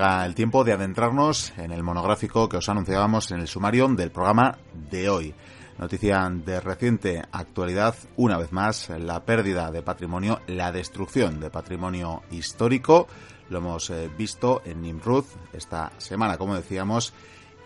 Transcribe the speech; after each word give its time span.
Llega 0.00 0.24
el 0.24 0.34
tiempo 0.34 0.64
de 0.64 0.72
adentrarnos 0.72 1.52
en 1.58 1.72
el 1.72 1.82
monográfico 1.82 2.48
que 2.48 2.56
os 2.56 2.70
anunciábamos 2.70 3.30
en 3.32 3.40
el 3.40 3.48
sumario 3.48 3.86
del 3.88 4.10
programa 4.10 4.56
de 4.72 5.10
hoy. 5.10 5.34
Noticia 5.78 6.26
de 6.32 6.58
reciente 6.58 7.22
actualidad, 7.30 7.94
una 8.16 8.38
vez 8.38 8.50
más, 8.50 8.88
la 8.88 9.22
pérdida 9.26 9.70
de 9.70 9.82
patrimonio, 9.82 10.40
la 10.46 10.72
destrucción 10.72 11.38
de 11.38 11.50
patrimonio 11.50 12.22
histórico. 12.30 13.08
Lo 13.50 13.58
hemos 13.58 13.90
eh, 13.90 14.08
visto 14.16 14.62
en 14.64 14.80
Nimrud 14.80 15.26
esta 15.52 15.92
semana, 15.98 16.38
como 16.38 16.54
decíamos, 16.54 17.12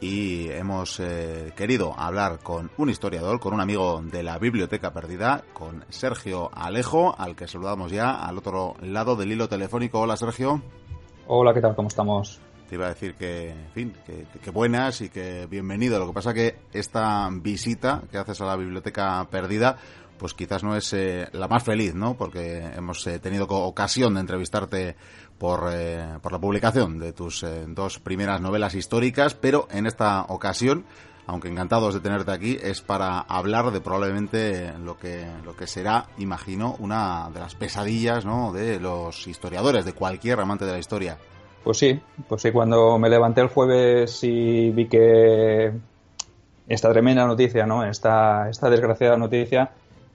y 0.00 0.50
hemos 0.50 0.98
eh, 0.98 1.52
querido 1.56 1.94
hablar 1.96 2.40
con 2.40 2.68
un 2.78 2.90
historiador, 2.90 3.38
con 3.38 3.54
un 3.54 3.60
amigo 3.60 4.02
de 4.02 4.24
la 4.24 4.40
Biblioteca 4.40 4.92
Perdida, 4.92 5.44
con 5.52 5.84
Sergio 5.88 6.50
Alejo, 6.52 7.14
al 7.16 7.36
que 7.36 7.46
saludamos 7.46 7.92
ya 7.92 8.10
al 8.10 8.38
otro 8.38 8.74
lado 8.80 9.14
del 9.14 9.30
hilo 9.30 9.48
telefónico. 9.48 10.00
Hola 10.00 10.16
Sergio. 10.16 10.60
Hola, 11.26 11.54
¿qué 11.54 11.62
tal? 11.62 11.74
¿Cómo 11.74 11.88
estamos? 11.88 12.38
Te 12.68 12.74
iba 12.74 12.84
a 12.84 12.90
decir 12.90 13.14
que, 13.14 13.50
en 13.50 13.70
fin, 13.72 13.94
que, 14.04 14.50
buenas 14.50 15.00
y 15.00 15.08
que 15.08 15.46
bienvenido. 15.46 15.98
Lo 15.98 16.08
que 16.08 16.12
pasa 16.12 16.34
que 16.34 16.56
esta 16.72 17.30
visita 17.32 18.02
que 18.10 18.18
haces 18.18 18.42
a 18.42 18.44
la 18.44 18.56
biblioteca 18.56 19.26
perdida, 19.30 19.78
pues 20.18 20.34
quizás 20.34 20.62
no 20.62 20.76
es 20.76 20.92
eh, 20.92 21.26
la 21.32 21.48
más 21.48 21.64
feliz, 21.64 21.94
¿no? 21.94 22.14
Porque 22.14 22.58
hemos 22.58 23.06
eh, 23.06 23.18
tenido 23.20 23.46
ocasión 23.46 24.14
de 24.14 24.20
entrevistarte 24.20 24.96
por, 25.38 25.70
eh, 25.72 26.18
por 26.20 26.30
la 26.30 26.38
publicación 26.38 26.98
de 26.98 27.14
tus 27.14 27.44
dos 27.68 28.00
primeras 28.00 28.42
novelas 28.42 28.74
históricas, 28.74 29.34
pero 29.34 29.66
en 29.70 29.86
esta 29.86 30.26
ocasión 30.28 30.84
aunque 31.26 31.48
encantados 31.48 31.94
de 31.94 32.00
tenerte 32.00 32.32
aquí, 32.32 32.58
es 32.62 32.80
para 32.80 33.20
hablar 33.20 33.70
de 33.70 33.80
probablemente 33.80 34.72
lo 34.78 34.98
que, 34.98 35.26
lo 35.44 35.56
que 35.56 35.66
será, 35.66 36.06
imagino, 36.18 36.76
una 36.78 37.30
de 37.32 37.40
las 37.40 37.54
pesadillas 37.54 38.24
¿no? 38.24 38.52
de 38.52 38.78
los 38.78 39.26
historiadores, 39.26 39.84
de 39.84 39.92
cualquier 39.94 40.40
amante 40.40 40.64
de 40.64 40.72
la 40.72 40.78
historia. 40.78 41.18
Pues 41.62 41.78
sí, 41.78 41.98
pues 42.28 42.42
sí, 42.42 42.52
cuando 42.52 42.98
me 42.98 43.08
levanté 43.08 43.40
el 43.40 43.48
jueves 43.48 44.22
y 44.22 44.70
vi 44.70 44.86
que 44.86 45.72
esta 46.68 46.92
tremenda 46.92 47.26
noticia, 47.26 47.64
¿no? 47.64 47.84
Esta, 47.84 48.50
esta 48.50 48.68
desgraciada 48.68 49.16
noticia, 49.16 49.70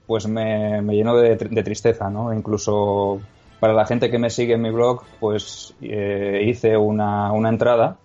pues 0.06 0.28
me, 0.28 0.80
llenó 0.82 1.16
de, 1.16 1.36
tristeza, 1.36 2.08
¿no? 2.08 2.32
Incluso 2.32 3.20
para 3.58 3.72
la 3.72 3.84
gente 3.84 4.10
que 4.10 4.18
me 4.18 4.30
sigue 4.30 4.54
en 4.54 4.62
mi 4.62 4.70
blog, 4.70 5.02
pues 5.18 5.74
eh, 5.82 6.42
hice 6.46 6.76
una, 6.76 7.32
una 7.32 7.48
entrada, 7.48 7.98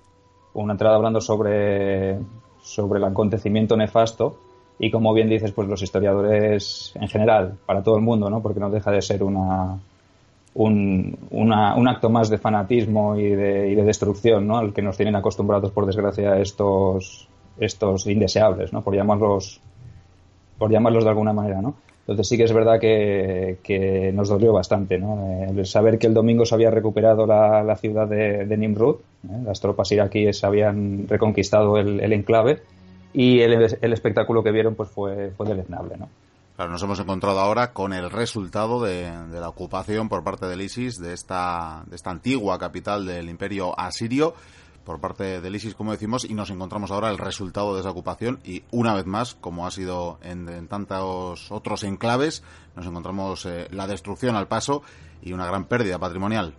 una 0.54 0.74
entrada 0.74 0.96
hablando 0.96 1.22
sobre 1.22 2.18
sobre 2.66 2.98
el 2.98 3.06
acontecimiento 3.06 3.78
nefasto 3.78 4.38
y 4.78 4.92
como 4.92 5.14
bien 5.14 5.30
dices, 5.30 5.52
pues 5.52 5.70
los 5.70 5.82
historiadores 5.82 6.92
en 6.96 7.08
general, 7.08 7.58
para 7.66 7.82
todo 7.82 7.96
el 7.96 8.02
mundo, 8.02 8.30
¿no? 8.30 8.42
Porque 8.42 8.60
no 8.60 8.70
deja 8.70 8.92
de 8.92 9.02
ser 9.02 9.24
una, 9.24 9.78
un, 10.56 11.18
un 11.30 11.88
acto 11.88 12.10
más 12.10 12.30
de 12.30 12.38
fanatismo 12.38 13.16
y 13.16 13.30
de, 13.30 13.70
y 13.72 13.76
de 13.76 13.84
destrucción, 13.84 14.48
¿no? 14.48 14.58
Al 14.58 14.74
que 14.74 14.82
nos 14.82 14.98
tienen 14.98 15.16
acostumbrados, 15.16 15.72
por 15.72 15.86
desgracia, 15.86 16.38
estos, 16.40 17.30
estos 17.58 18.08
indeseables, 18.08 18.74
¿no? 18.74 18.82
Por 18.82 18.96
llamarlos, 18.96 19.62
por 20.58 20.72
llamarlos 20.72 21.06
de 21.06 21.10
alguna 21.10 21.32
manera, 21.32 21.62
¿no? 21.62 21.76
Entonces 22.06 22.28
sí 22.28 22.38
que 22.38 22.44
es 22.44 22.54
verdad 22.54 22.80
que, 22.80 24.12
nos 24.14 24.30
dolió 24.30 24.54
bastante, 24.54 25.00
¿no? 25.00 25.48
El 25.50 25.66
saber 25.66 25.98
que 25.98 26.06
el 26.06 26.14
domingo 26.14 26.46
se 26.46 26.54
había 26.54 26.70
recuperado 26.70 27.26
la, 27.26 27.76
ciudad 27.78 28.08
de, 28.08 28.58
Nimrud, 28.58 28.98
¿eh? 29.24 29.42
las 29.44 29.60
tropas 29.60 29.92
iraquíes 29.92 30.44
habían 30.44 31.08
reconquistado 31.08 31.80
el, 31.80 32.14
enclave 32.14 32.62
y 33.12 33.40
el, 33.40 33.92
espectáculo 33.92 34.44
que 34.44 34.52
vieron 34.52 34.76
pues 34.76 34.90
fue, 34.90 35.32
fue 35.32 35.48
deleznable, 35.48 35.96
nos 36.58 36.84
hemos 36.84 37.00
encontrado 37.00 37.40
ahora 37.40 37.74
con 37.74 37.92
el 37.92 38.10
resultado 38.12 38.82
de, 38.84 39.12
la 39.32 39.50
ocupación 39.50 40.08
por 40.08 40.24
parte 40.24 40.46
del 40.46 40.62
ISIS 40.62 41.00
de 41.00 41.14
esta, 41.14 41.84
de 41.88 41.96
esta 41.96 42.12
antigua 42.12 42.60
capital 42.60 43.06
del 43.06 43.30
imperio 43.30 43.78
asirio 43.78 44.36
por 44.86 45.02
parte 45.02 45.42
del 45.42 45.56
ISIS, 45.56 45.76
como 45.76 45.92
decimos, 45.92 46.24
y 46.24 46.34
nos 46.34 46.50
encontramos 46.52 46.92
ahora 46.92 47.10
el 47.10 47.18
resultado 47.18 47.74
de 47.74 47.82
esa 47.82 47.90
ocupación 47.90 48.40
y 48.46 48.64
una 48.72 48.94
vez 48.94 49.06
más, 49.06 49.36
como 49.36 49.66
ha 49.66 49.72
sido 49.72 50.20
en, 50.24 50.68
tantos 50.68 51.52
otros 51.52 51.84
enclaves, 51.84 52.44
nos 52.76 52.86
encontramos 52.86 53.46
eh, 53.46 53.68
la 53.72 53.88
destrucción 53.88 54.36
al 54.36 54.48
paso 54.48 54.84
y 55.22 55.34
una 55.34 55.48
gran 55.48 55.66
pérdida 55.66 56.00
patrimonial. 56.00 56.54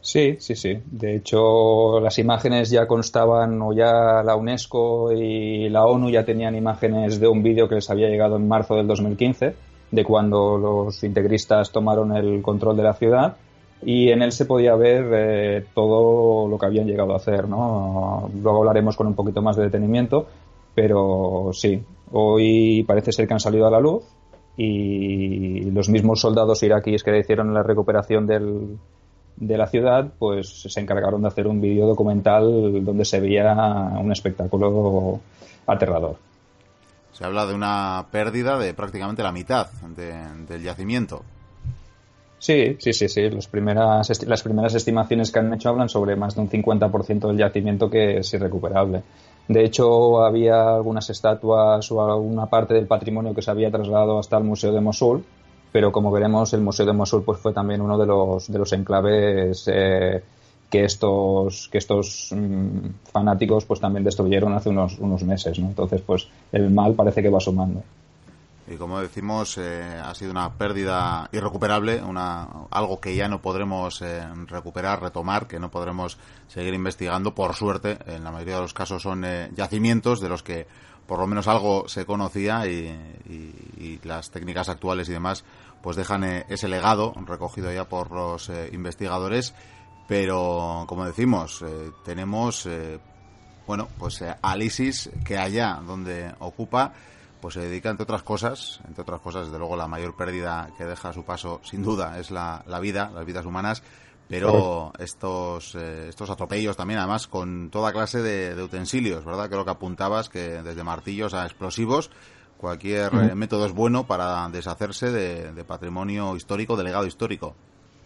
Sí, 0.00 0.36
sí, 0.38 0.54
sí. 0.54 0.78
De 0.86 1.16
hecho, 1.16 2.00
las 2.00 2.18
imágenes 2.18 2.70
ya 2.70 2.86
constaban, 2.86 3.60
o 3.60 3.72
ya 3.72 4.22
la 4.24 4.36
UNESCO 4.36 5.12
y 5.12 5.68
la 5.68 5.84
ONU 5.84 6.10
ya 6.10 6.24
tenían 6.24 6.54
imágenes 6.54 7.18
de 7.18 7.28
un 7.28 7.42
vídeo 7.42 7.68
que 7.68 7.74
les 7.74 7.90
había 7.90 8.08
llegado 8.08 8.36
en 8.36 8.46
marzo 8.46 8.76
del 8.76 8.86
2015, 8.86 9.54
de 9.90 10.04
cuando 10.04 10.58
los 10.58 11.02
integristas 11.02 11.72
tomaron 11.72 12.16
el 12.16 12.40
control 12.40 12.76
de 12.76 12.82
la 12.84 12.94
ciudad 12.94 13.36
y 13.82 14.10
en 14.10 14.22
él 14.22 14.32
se 14.32 14.46
podía 14.46 14.74
ver 14.74 15.06
eh, 15.12 15.66
todo 15.74 16.48
lo 16.48 16.58
que 16.58 16.66
habían 16.66 16.86
llegado 16.86 17.12
a 17.12 17.16
hacer, 17.16 17.48
¿no? 17.48 18.30
Luego 18.34 18.58
hablaremos 18.58 18.96
con 18.96 19.06
un 19.06 19.14
poquito 19.14 19.42
más 19.42 19.56
de 19.56 19.64
detenimiento, 19.64 20.26
pero 20.74 21.50
sí, 21.52 21.82
hoy 22.12 22.84
parece 22.84 23.12
ser 23.12 23.26
que 23.26 23.34
han 23.34 23.40
salido 23.40 23.66
a 23.66 23.70
la 23.70 23.80
luz 23.80 24.04
y 24.56 25.70
los 25.70 25.88
mismos 25.88 26.20
soldados 26.20 26.62
iraquíes 26.62 27.02
que 27.02 27.18
hicieron 27.18 27.52
la 27.52 27.62
recuperación 27.62 28.26
del, 28.26 28.78
de 29.36 29.58
la 29.58 29.66
ciudad, 29.66 30.12
pues 30.18 30.62
se 30.62 30.80
encargaron 30.80 31.22
de 31.22 31.28
hacer 31.28 31.46
un 31.46 31.60
vídeo 31.60 31.86
documental 31.86 32.82
donde 32.84 33.04
se 33.04 33.20
veía 33.20 33.54
un 34.00 34.10
espectáculo 34.10 35.20
aterrador. 35.66 36.16
Se 37.12 37.24
habla 37.24 37.46
de 37.46 37.54
una 37.54 38.06
pérdida 38.10 38.58
de 38.58 38.74
prácticamente 38.74 39.22
la 39.22 39.32
mitad 39.32 39.68
del 40.48 40.62
yacimiento. 40.62 41.22
Sí, 42.46 42.76
sí, 42.78 42.92
sí, 42.92 43.08
sí. 43.08 43.28
Las 43.28 43.48
primeras, 43.48 44.22
las 44.24 44.42
primeras 44.44 44.72
estimaciones 44.72 45.32
que 45.32 45.40
han 45.40 45.52
hecho 45.52 45.70
hablan 45.70 45.88
sobre 45.88 46.14
más 46.14 46.36
de 46.36 46.42
un 46.42 46.48
50% 46.48 47.26
del 47.26 47.38
yacimiento 47.38 47.90
que 47.90 48.18
es 48.18 48.34
irrecuperable. 48.34 49.02
De 49.48 49.64
hecho, 49.64 50.22
había 50.22 50.76
algunas 50.76 51.10
estatuas 51.10 51.90
o 51.90 52.00
alguna 52.00 52.46
parte 52.46 52.74
del 52.74 52.86
patrimonio 52.86 53.34
que 53.34 53.42
se 53.42 53.50
había 53.50 53.68
trasladado 53.72 54.20
hasta 54.20 54.38
el 54.38 54.44
Museo 54.44 54.70
de 54.70 54.80
Mosul, 54.80 55.24
pero 55.72 55.90
como 55.90 56.12
veremos, 56.12 56.52
el 56.52 56.60
Museo 56.60 56.86
de 56.86 56.92
Mosul 56.92 57.24
pues, 57.24 57.40
fue 57.40 57.52
también 57.52 57.80
uno 57.80 57.98
de 57.98 58.06
los, 58.06 58.46
de 58.46 58.58
los 58.60 58.72
enclaves 58.72 59.64
eh, 59.66 60.22
que 60.70 60.84
estos, 60.84 61.68
que 61.68 61.78
estos 61.78 62.30
mm, 62.30 63.10
fanáticos 63.10 63.64
pues, 63.64 63.80
también 63.80 64.04
destruyeron 64.04 64.52
hace 64.52 64.68
unos, 64.68 65.00
unos 65.00 65.24
meses. 65.24 65.58
¿no? 65.58 65.66
Entonces, 65.66 66.00
pues 66.00 66.28
el 66.52 66.70
mal 66.70 66.94
parece 66.94 67.24
que 67.24 67.28
va 67.28 67.40
sumando 67.40 67.82
y 68.68 68.76
como 68.76 69.00
decimos 69.00 69.58
eh, 69.58 70.00
ha 70.02 70.14
sido 70.14 70.32
una 70.32 70.54
pérdida 70.54 71.28
irrecuperable, 71.32 72.02
una, 72.02 72.48
algo 72.70 73.00
que 73.00 73.14
ya 73.14 73.28
no 73.28 73.40
podremos 73.40 74.02
eh, 74.02 74.26
recuperar, 74.46 75.00
retomar, 75.00 75.46
que 75.46 75.60
no 75.60 75.70
podremos 75.70 76.18
seguir 76.48 76.74
investigando. 76.74 77.34
Por 77.34 77.54
suerte, 77.54 77.98
en 78.06 78.24
la 78.24 78.32
mayoría 78.32 78.56
de 78.56 78.62
los 78.62 78.74
casos 78.74 79.02
son 79.02 79.24
eh, 79.24 79.50
yacimientos 79.54 80.20
de 80.20 80.28
los 80.28 80.42
que 80.42 80.66
por 81.06 81.20
lo 81.20 81.28
menos 81.28 81.46
algo 81.46 81.88
se 81.88 82.04
conocía 82.04 82.66
y, 82.66 84.00
las 84.02 84.30
técnicas 84.30 84.68
actuales 84.68 85.08
y 85.08 85.12
demás 85.12 85.44
pues 85.82 85.96
dejan 85.96 86.22
ese 86.24 86.68
legado 86.68 87.12
recogido 87.26 87.72
ya 87.72 87.88
por 87.88 88.10
los 88.10 88.50
investigadores. 88.72 89.54
Pero 90.08 90.84
como 90.88 91.04
decimos, 91.04 91.64
tenemos 92.04 92.68
bueno 93.66 93.88
pues 93.98 94.22
al 94.42 94.62
que 95.24 95.38
allá 95.38 95.80
donde 95.84 96.34
ocupa 96.40 96.92
pues 97.46 97.54
se 97.54 97.60
dedica 97.60 97.90
entre 97.90 98.02
otras 98.02 98.24
cosas, 98.24 98.80
entre 98.88 99.02
otras 99.02 99.20
cosas, 99.20 99.44
desde 99.44 99.60
luego 99.60 99.76
la 99.76 99.86
mayor 99.86 100.16
pérdida 100.16 100.68
que 100.76 100.84
deja 100.84 101.10
a 101.10 101.12
su 101.12 101.22
paso, 101.22 101.60
sin 101.62 101.80
duda, 101.80 102.18
es 102.18 102.32
la, 102.32 102.64
vida, 102.82 103.12
las 103.14 103.24
vidas 103.24 103.46
humanas, 103.46 103.84
pero 104.28 104.92
estos, 104.98 105.76
eh, 105.76 106.06
estos 106.08 106.28
atropellos 106.28 106.76
también, 106.76 106.98
además, 106.98 107.28
con 107.28 107.70
toda 107.70 107.92
clase 107.92 108.20
de, 108.20 108.60
utensilios, 108.60 109.24
¿verdad? 109.24 109.48
Creo 109.48 109.64
que 109.64 109.70
apuntabas 109.70 110.28
que 110.28 110.60
desde 110.60 110.82
martillos 110.82 111.34
a 111.34 111.44
explosivos, 111.44 112.10
cualquier 112.56 113.14
eh, 113.14 113.36
método 113.36 113.66
es 113.66 113.72
bueno 113.72 114.08
para 114.08 114.48
deshacerse 114.48 115.12
de, 115.12 115.62
patrimonio 115.62 116.34
histórico, 116.34 116.76
de 116.76 116.82
legado 116.82 117.06
histórico. 117.06 117.54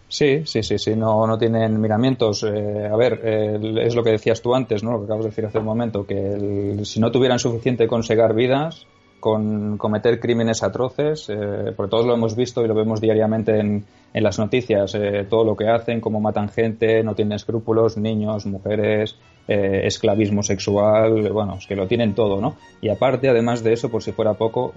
Sí, 0.06 0.43
sí, 0.44 0.62
sí, 0.62 0.76
sí, 0.76 0.94
no, 0.97 1.26
no 1.26 1.38
tienen 1.38 1.81
miramientos. 1.81 2.43
Eh, 2.43 2.87
a 2.87 2.94
ver, 2.94 3.25
es 3.25 3.94
lo 3.94 4.05
que 4.05 4.11
decías 4.11 4.43
tú 4.43 4.55
antes, 4.55 4.82
¿no? 4.82 4.93
Lo 4.93 4.99
que 4.99 5.05
acabas 5.06 5.25
de 5.25 5.31
decir 5.31 5.47
hace 5.47 5.61
un 5.61 5.65
momento, 5.65 6.05
que 6.05 6.79
si 6.85 7.00
no 7.00 7.11
tuvieran 7.11 7.38
suficiente 7.38 7.88
con 7.88 8.03
segar 8.03 8.35
vidas, 8.35 8.87
con 9.20 9.78
cometer 9.78 10.19
crímenes 10.19 10.62
atroces, 10.62 11.28
eh, 11.28 11.72
porque 11.76 11.90
todos 11.90 12.06
lo 12.06 12.14
hemos 12.14 12.34
visto 12.34 12.64
y 12.64 12.69
lo 12.69 12.75
vemos 12.75 13.00
diariamente 13.00 13.58
en, 13.58 13.84
en 14.12 14.22
las 14.22 14.38
noticias, 14.38 14.94
eh, 14.94 15.26
todo 15.28 15.44
lo 15.44 15.56
que 15.56 15.69
hacen, 15.69 16.00
cómo 16.00 16.20
matan 16.20 16.49
gente, 16.49 17.02
no 17.05 17.14
tienen 17.14 17.34
escrúpulos, 17.34 17.96
niños, 17.96 18.46
mujeres, 18.46 19.17
eh, 19.46 19.82
esclavismo 19.84 20.43
sexual, 20.43 21.31
bueno, 21.31 21.56
es 21.58 21.67
que 21.67 21.76
lo 21.76 21.87
tienen 21.87 22.14
todo, 22.14 22.40
¿no? 22.40 22.56
Y 22.81 22.88
aparte, 22.88 23.28
además 23.28 23.62
de 23.62 23.75
eso, 23.75 23.90
por 23.90 24.02
si 24.02 24.12
fuera 24.12 24.34
poco, 24.34 24.72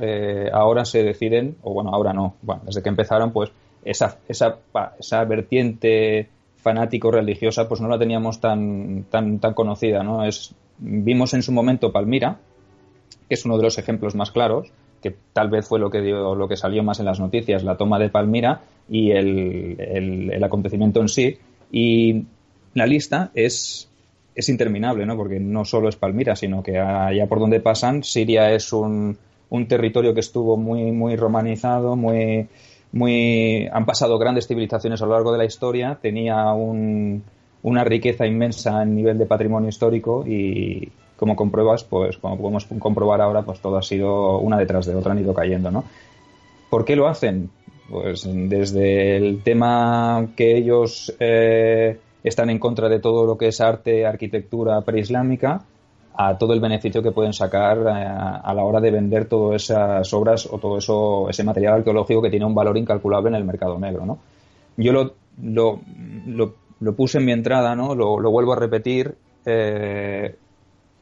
ahora 0.52 0.86
se 0.86 1.04
deciden, 1.04 1.56
o 1.64 1.74
bueno, 1.74 1.92
ahora 1.94 2.14
no, 2.14 2.36
bueno, 2.42 2.62
desde 2.66 2.84
que 2.84 2.90
empezaron, 2.90 3.32
pues 3.32 3.52
esa, 3.84 4.20
esa, 4.28 4.60
esa 5.00 5.24
vertiente 5.26 6.30
fanático-religiosa, 6.58 7.68
pues 7.68 7.82
no 7.82 7.88
la 7.88 8.00
teníamos 8.00 8.40
tan, 8.40 9.06
tan, 9.10 9.40
tan 9.40 9.54
conocida, 9.54 10.04
¿no? 10.04 10.26
Es, 10.26 10.56
vimos 10.80 11.34
en 11.34 11.44
su 11.44 11.52
momento 11.52 11.92
Palmira, 11.92 12.40
que 13.28 13.36
es 13.36 13.46
uno 13.46 13.58
de 13.58 13.64
los 13.64 13.78
ejemplos 13.78 14.16
más 14.16 14.32
claros, 14.32 14.72
que 15.02 15.16
tal 15.34 15.50
vez 15.50 15.68
fue 15.68 15.80
lo 15.80 15.90
que, 15.90 16.02
dio, 16.02 16.36
lo 16.36 16.48
que 16.48 16.56
salió 16.56 16.84
más 16.84 17.00
en 17.00 17.06
las 17.06 17.20
noticias, 17.20 17.64
la 17.64 17.78
toma 17.78 18.00
de 18.00 18.10
Palmira 18.10 18.62
y 18.90 19.12
el, 19.12 19.78
el, 19.80 20.44
acontecimiento 20.44 21.02
en 21.02 21.10
sí. 21.10 21.38
Y 21.72 22.26
la 22.74 22.86
lista 22.86 23.32
es 23.34 23.90
es 24.36 24.50
interminable, 24.50 25.06
¿no? 25.06 25.16
Porque 25.16 25.40
no 25.40 25.66
solo 25.66 25.90
es 25.90 25.96
Palmira, 25.96 26.36
sino 26.36 26.64
que 26.64 26.80
allá 26.80 27.28
por 27.28 27.40
donde 27.40 27.60
pasan, 27.60 28.04
Siria 28.04 28.52
es 28.52 28.74
un, 28.74 29.18
un 29.50 29.68
territorio 29.68 30.14
que 30.14 30.22
estuvo 30.22 30.58
muy, 30.58 30.92
muy 30.92 31.16
romanizado, 31.16 31.96
muy, 31.96 32.48
muy, 32.92 33.68
han 33.72 33.86
pasado 33.86 34.18
grandes 34.18 34.48
civilizaciones 34.48 35.02
a 35.02 35.06
lo 35.06 35.14
largo 35.14 35.32
de 35.32 35.38
la 35.38 35.46
historia, 35.46 36.00
tenía 36.02 36.52
un, 36.54 37.24
una 37.62 37.84
riqueza 37.84 38.26
inmensa 38.26 38.82
en 38.82 38.96
nivel 38.96 39.18
de 39.18 39.26
patrimonio 39.26 39.70
histórico 39.70 40.26
y 40.26 40.90
como 41.18 41.36
compruebas, 41.36 41.84
pues 41.84 42.18
como 42.18 42.38
podemos 42.38 42.66
comprobar 42.80 43.22
ahora, 43.22 43.44
pues 43.44 43.60
todo 43.60 43.78
ha 43.78 43.82
sido 43.82 44.40
una 44.40 44.58
detrás 44.58 44.86
de 44.86 44.96
otra, 44.96 45.12
han 45.12 45.20
ido 45.20 45.34
cayendo, 45.34 45.72
¿no? 45.72 45.84
¿Por 46.70 46.86
qué 46.86 46.96
lo 46.96 47.08
hacen? 47.08 47.50
Pues 47.90 48.28
desde 48.28 49.18
el 49.18 49.44
tema 49.44 50.28
que 50.36 50.58
ellos 50.58 51.14
eh, 51.20 52.00
están 52.24 52.50
en 52.50 52.60
contra 52.60 52.90
de 52.90 53.00
todo 53.00 53.26
lo 53.26 53.38
que 53.38 53.48
es 53.48 53.62
arte, 53.62 54.06
arquitectura 54.06 54.82
preislámica, 54.82 55.64
a 56.16 56.38
todo 56.38 56.54
el 56.54 56.60
beneficio 56.60 57.02
que 57.02 57.12
pueden 57.12 57.34
sacar 57.34 57.78
eh, 57.78 57.92
a, 58.44 58.54
la 58.54 58.64
hora 58.64 58.80
de 58.80 58.92
vender 58.92 59.26
todas 59.26 59.64
esas 59.64 60.14
obras 60.14 60.48
o 60.52 60.58
todo 60.58 60.78
eso, 60.78 61.30
ese 61.30 61.44
material 61.44 61.76
arqueológico 61.76 62.22
que 62.22 62.30
tiene 62.30 62.46
un 62.46 62.56
valor 62.56 62.78
incalculable 62.78 63.30
en 63.30 63.36
el 63.36 63.46
mercado 63.46 63.80
negro, 63.80 64.06
¿no? 64.06 64.20
Yo 64.78 64.92
lo, 64.92 65.14
lo, 65.42 65.80
lo, 66.80 66.96
puse 66.96 67.20
en 67.20 67.26
mi 67.26 67.32
entrada, 67.32 67.76
¿no? 67.76 67.94
Lo, 67.96 68.32
vuelvo 68.32 68.54
a 68.54 68.56
repetir. 68.56 69.16
Eh, 69.46 70.36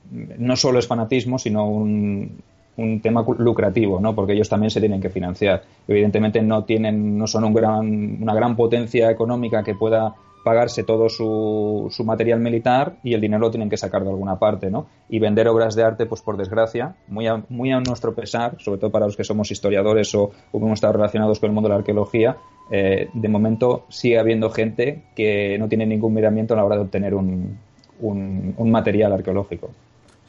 no 0.09 0.55
solo 0.55 0.79
es 0.79 0.87
fanatismo, 0.87 1.37
sino 1.37 1.67
un, 1.67 2.41
un 2.77 3.01
tema 3.01 3.25
lucrativo, 3.37 3.99
¿no? 3.99 4.15
Porque 4.15 4.33
ellos 4.33 4.49
también 4.49 4.69
se 4.69 4.79
tienen 4.79 5.01
que 5.01 5.09
financiar. 5.09 5.63
Evidentemente 5.87 6.41
no 6.41 6.63
tienen, 6.63 7.17
no 7.17 7.27
son 7.27 7.43
un 7.45 7.53
gran, 7.53 8.21
una 8.21 8.33
gran 8.33 8.55
potencia 8.55 9.09
económica 9.09 9.63
que 9.63 9.75
pueda 9.75 10.15
pagarse 10.43 10.83
todo 10.83 11.07
su, 11.07 11.87
su, 11.91 12.03
material 12.03 12.39
militar 12.39 12.97
y 13.03 13.13
el 13.13 13.21
dinero 13.21 13.41
lo 13.41 13.51
tienen 13.51 13.69
que 13.69 13.77
sacar 13.77 14.03
de 14.03 14.09
alguna 14.09 14.39
parte, 14.39 14.71
¿no? 14.71 14.87
Y 15.07 15.19
vender 15.19 15.47
obras 15.47 15.75
de 15.75 15.83
arte, 15.83 16.07
pues 16.07 16.21
por 16.21 16.35
desgracia, 16.35 16.95
muy 17.07 17.27
a, 17.27 17.43
muy 17.49 17.71
a 17.71 17.79
nuestro 17.79 18.15
pesar, 18.15 18.55
sobre 18.59 18.79
todo 18.79 18.89
para 18.89 19.05
los 19.05 19.15
que 19.15 19.23
somos 19.23 19.51
historiadores 19.51 20.15
o, 20.15 20.31
hemos 20.51 20.73
estado 20.73 20.93
relacionados 20.93 21.39
con 21.39 21.49
el 21.49 21.53
mundo 21.53 21.69
de 21.69 21.75
la 21.75 21.79
arqueología, 21.79 22.37
eh, 22.71 23.09
de 23.13 23.27
momento 23.27 23.85
sigue 23.89 24.17
habiendo 24.17 24.49
gente 24.49 25.03
que 25.15 25.57
no 25.59 25.67
tiene 25.67 25.85
ningún 25.85 26.13
miramiento 26.13 26.55
a 26.55 26.57
la 26.57 26.65
hora 26.65 26.75
de 26.75 26.81
obtener 26.81 27.13
un, 27.13 27.59
un, 27.99 28.55
un 28.57 28.71
material 28.71 29.13
arqueológico. 29.13 29.69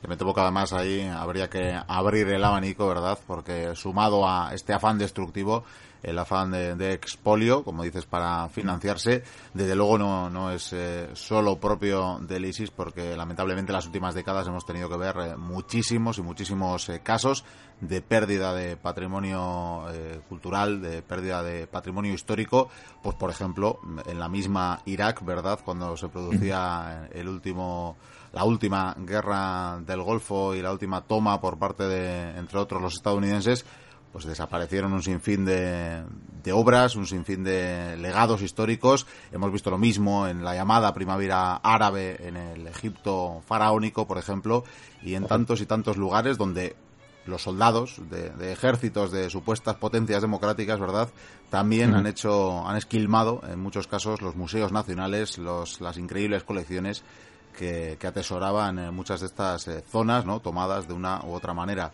Me 0.08 0.16
temo 0.16 0.34
que 0.34 0.40
además 0.40 0.72
ahí 0.72 1.02
habría 1.02 1.48
que 1.48 1.78
abrir 1.86 2.28
el 2.28 2.44
abanico, 2.44 2.88
¿verdad? 2.88 3.18
Porque 3.26 3.74
sumado 3.76 4.28
a 4.28 4.52
este 4.52 4.72
afán 4.72 4.98
destructivo, 4.98 5.64
el 6.02 6.18
afán 6.18 6.50
de, 6.50 6.92
expolio, 6.92 7.62
como 7.62 7.84
dices, 7.84 8.06
para 8.06 8.48
financiarse, 8.48 9.22
desde 9.54 9.76
luego 9.76 9.98
no, 9.98 10.28
no 10.28 10.50
es 10.50 10.72
eh, 10.72 11.10
solo 11.12 11.58
propio 11.58 12.18
del 12.20 12.44
ISIS, 12.44 12.70
porque 12.70 13.16
lamentablemente 13.16 13.70
en 13.70 13.76
las 13.76 13.86
últimas 13.86 14.14
décadas 14.14 14.48
hemos 14.48 14.66
tenido 14.66 14.88
que 14.88 14.96
ver 14.96 15.16
eh, 15.18 15.36
muchísimos 15.36 16.18
y 16.18 16.22
muchísimos 16.22 16.88
eh, 16.88 17.00
casos 17.00 17.44
de 17.80 18.00
pérdida 18.00 18.54
de 18.54 18.76
patrimonio 18.76 19.82
cultural, 20.28 20.80
de 20.80 21.02
pérdida 21.02 21.42
de 21.42 21.66
patrimonio 21.66 22.14
histórico, 22.14 22.68
pues 23.02 23.16
por 23.16 23.28
ejemplo, 23.28 23.80
en 24.06 24.20
la 24.20 24.28
misma 24.28 24.80
Irak, 24.86 25.24
¿verdad? 25.24 25.58
Cuando 25.64 25.96
se 25.96 26.06
producía 26.08 27.08
el 27.12 27.26
último 27.26 27.96
la 28.32 28.44
última 28.44 28.94
guerra 28.98 29.80
del 29.86 30.02
Golfo 30.02 30.54
y 30.54 30.62
la 30.62 30.72
última 30.72 31.02
toma 31.02 31.40
por 31.40 31.58
parte 31.58 31.84
de, 31.84 32.38
entre 32.38 32.58
otros, 32.58 32.80
los 32.80 32.94
estadounidenses, 32.94 33.64
pues 34.12 34.26
desaparecieron 34.26 34.92
un 34.92 35.02
sinfín 35.02 35.44
de, 35.44 36.02
de, 36.42 36.52
obras, 36.52 36.96
un 36.96 37.06
sinfín 37.06 37.44
de 37.44 37.96
legados 37.96 38.42
históricos. 38.42 39.06
Hemos 39.32 39.52
visto 39.52 39.70
lo 39.70 39.78
mismo 39.78 40.26
en 40.26 40.44
la 40.44 40.54
llamada 40.54 40.92
primavera 40.92 41.56
árabe, 41.56 42.18
en 42.20 42.36
el 42.36 42.66
Egipto 42.66 43.42
faraónico, 43.46 44.06
por 44.06 44.18
ejemplo, 44.18 44.64
y 45.02 45.14
en 45.14 45.26
tantos 45.26 45.60
y 45.60 45.66
tantos 45.66 45.96
lugares 45.96 46.36
donde 46.36 46.76
los 47.24 47.42
soldados 47.42 48.00
de, 48.10 48.52
ejércitos 48.52 49.12
de 49.12 49.30
supuestas 49.30 49.76
potencias 49.76 50.22
democráticas, 50.22 50.80
¿verdad? 50.80 51.08
También 51.50 51.94
han 51.94 52.06
hecho, 52.06 52.66
han 52.66 52.76
esquilmado 52.76 53.42
en 53.48 53.60
muchos 53.60 53.86
casos 53.86 54.20
los 54.22 54.36
museos 54.36 54.72
nacionales, 54.72 55.38
los, 55.38 55.80
las 55.80 55.98
increíbles 55.98 56.44
colecciones 56.44 57.04
que, 57.52 57.96
atesoraban 58.06 58.94
muchas 58.94 59.20
de 59.20 59.26
estas 59.26 59.68
eh, 59.68 59.82
zonas, 59.82 60.26
¿no? 60.26 60.40
Tomadas 60.40 60.88
de 60.88 60.94
una 60.94 61.20
u 61.24 61.32
otra 61.32 61.54
manera. 61.54 61.92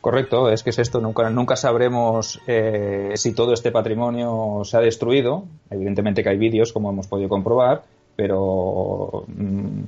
Correcto, 0.00 0.50
es 0.50 0.62
que 0.62 0.70
es 0.70 0.78
esto, 0.78 1.00
nunca, 1.00 1.28
nunca 1.30 1.56
sabremos 1.56 2.40
eh, 2.46 3.12
si 3.16 3.32
todo 3.32 3.52
este 3.52 3.72
patrimonio 3.72 4.60
se 4.64 4.76
ha 4.76 4.80
destruido. 4.80 5.44
Evidentemente 5.68 6.22
que 6.22 6.28
hay 6.28 6.38
vídeos, 6.38 6.72
como 6.72 6.90
hemos 6.90 7.08
podido 7.08 7.28
comprobar, 7.28 7.82
pero 8.14 9.24
mm, 9.26 9.82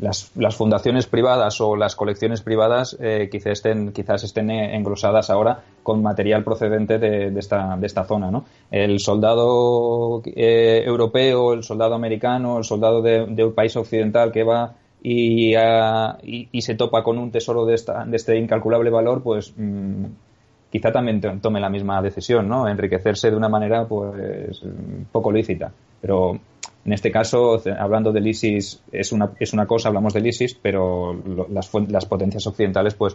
las, 0.00 0.30
las, 0.36 0.56
fundaciones 0.56 1.06
privadas 1.06 1.60
o 1.60 1.76
las 1.76 1.96
colecciones 1.96 2.40
privadas 2.42 2.96
eh, 3.00 3.28
quizás, 3.30 3.52
estén, 3.52 3.92
quizás 3.92 4.24
estén 4.24 4.50
englosadas 4.50 5.30
ahora 5.30 5.62
con 5.82 6.02
material 6.02 6.44
procedente 6.44 6.98
de, 6.98 7.36
esta, 7.38 7.76
de 7.76 7.86
esta 7.86 8.04
zona. 8.04 8.30
¿no? 8.30 8.44
El 8.70 9.00
soldado 9.00 10.22
eh, 10.24 10.82
europeo, 10.84 11.52
el 11.52 11.62
soldado 11.62 11.94
americano, 11.94 12.58
el 12.58 12.64
soldado 12.64 13.02
de, 13.02 13.44
un 13.44 13.54
país 13.54 13.76
occidental 13.76 14.30
que 14.32 14.44
va 14.44 14.74
y, 15.02 15.54
y, 15.54 16.62
se 16.62 16.74
topa 16.74 17.02
con 17.02 17.18
un 17.18 17.30
tesoro 17.30 17.64
de, 17.64 17.74
esta, 17.74 18.04
de 18.04 18.16
este 18.16 18.36
incalculable 18.36 18.90
valor, 18.90 19.22
pues 19.22 19.54
mm, 19.56 20.04
quizá 20.70 20.90
también 20.92 21.20
tome 21.40 21.60
la 21.60 21.70
misma 21.70 22.02
decisión, 22.02 22.48
¿no? 22.48 22.68
Enriquecerse 22.68 23.30
de 23.30 23.36
una 23.36 23.48
manera 23.48 23.86
pues 23.86 24.60
poco 25.12 25.30
lícita. 25.30 25.72
Pero 26.00 26.38
en 26.88 26.94
este 26.94 27.12
caso, 27.12 27.62
hablando 27.78 28.12
del 28.12 28.26
ISIS, 28.28 28.80
es 28.90 29.12
una, 29.12 29.32
es 29.38 29.52
una 29.52 29.66
cosa, 29.66 29.88
hablamos 29.88 30.14
del 30.14 30.26
ISIS, 30.26 30.54
pero 30.54 31.12
las, 31.50 31.70
las, 31.86 32.06
potencias 32.06 32.46
occidentales, 32.46 32.94
pues, 32.94 33.14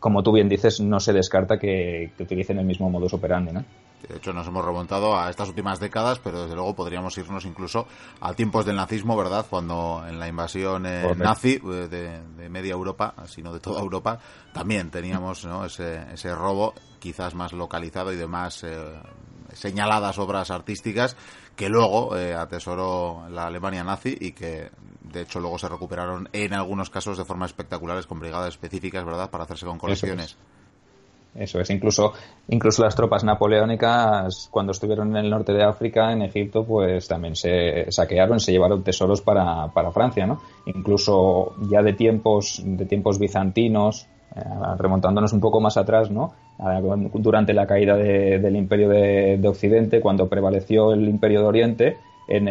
como 0.00 0.24
tú 0.24 0.32
bien 0.32 0.48
dices, 0.48 0.80
no 0.80 0.98
se 0.98 1.12
descarta 1.12 1.56
que, 1.56 2.10
que 2.16 2.24
utilicen 2.24 2.58
el 2.58 2.64
mismo 2.64 2.90
modus 2.90 3.14
operandi, 3.14 3.52
¿no? 3.52 3.64
De 4.08 4.16
hecho, 4.16 4.32
nos 4.32 4.44
hemos 4.48 4.64
remontado 4.64 5.16
a 5.16 5.30
estas 5.30 5.48
últimas 5.50 5.78
décadas, 5.78 6.18
pero 6.18 6.42
desde 6.42 6.56
luego 6.56 6.74
podríamos 6.74 7.16
irnos 7.16 7.44
incluso 7.44 7.86
a 8.20 8.34
tiempos 8.34 8.66
del 8.66 8.74
nazismo, 8.74 9.16
¿verdad? 9.16 9.46
Cuando 9.48 10.04
en 10.04 10.18
la 10.18 10.26
invasión 10.26 10.84
eh, 10.86 11.14
nazi 11.16 11.60
eh, 11.64 12.20
de, 12.36 12.48
media 12.48 12.72
Europa, 12.72 13.14
sino 13.26 13.54
de 13.54 13.60
toda 13.60 13.80
Europa, 13.80 14.18
también 14.52 14.90
teníamos 14.90 15.46
ese, 15.64 16.12
ese 16.12 16.34
robo 16.34 16.74
quizás 16.98 17.36
más 17.36 17.52
localizado 17.52 18.12
y 18.12 18.16
de 18.16 18.26
más 18.26 18.64
eh, 18.64 18.76
señaladas 19.52 20.18
obras 20.18 20.50
artísticas 20.50 21.16
que 21.56 21.68
luego 21.68 22.14
atesoró 22.14 23.28
la 23.30 23.46
Alemania 23.46 23.84
nazi 23.84 24.16
y 24.18 24.32
que 24.32 24.70
de 25.12 25.22
hecho 25.22 25.40
luego 25.40 25.58
se 25.58 25.68
recuperaron 25.68 26.28
en 26.32 26.54
algunos 26.54 26.90
casos 26.90 27.18
de 27.18 27.24
forma 27.24 27.46
espectaculares 27.46 28.06
con 28.06 28.20
brigadas 28.20 28.48
específicas, 28.48 29.04
¿verdad?, 29.04 29.30
para 29.30 29.44
hacerse 29.44 29.66
con 29.66 29.78
colecciones. 29.78 30.36
Eso 31.34 31.60
es, 31.60 31.70
incluso, 31.70 32.12
incluso 32.48 32.82
las 32.82 32.94
tropas 32.94 33.24
napoleónicas, 33.24 34.48
cuando 34.50 34.72
estuvieron 34.72 35.16
en 35.16 35.24
el 35.24 35.30
norte 35.30 35.54
de 35.54 35.64
África, 35.64 36.12
en 36.12 36.20
Egipto, 36.20 36.62
pues 36.64 37.08
también 37.08 37.36
se 37.36 37.90
saquearon, 37.90 38.38
se 38.38 38.52
llevaron 38.52 38.82
tesoros 38.82 39.22
para, 39.22 39.68
para 39.68 39.92
Francia, 39.92 40.26
¿no? 40.26 40.42
Incluso 40.66 41.54
ya 41.70 41.80
de 41.80 41.94
tiempos, 41.94 42.60
de 42.62 42.84
tiempos 42.84 43.18
bizantinos, 43.18 44.06
eh, 44.06 44.11
remontándonos 44.78 45.32
un 45.32 45.40
poco 45.40 45.60
más 45.60 45.76
atrás, 45.76 46.10
¿no? 46.10 46.32
Durante 47.14 47.52
la 47.52 47.66
caída 47.66 47.96
del 47.96 48.56
Imperio 48.56 48.88
de, 48.88 49.38
de 49.38 49.48
Occidente, 49.48 50.00
cuando 50.00 50.28
prevaleció 50.28 50.92
el 50.92 51.08
Imperio 51.08 51.40
de 51.40 51.46
Oriente, 51.46 51.96
en 52.28 52.48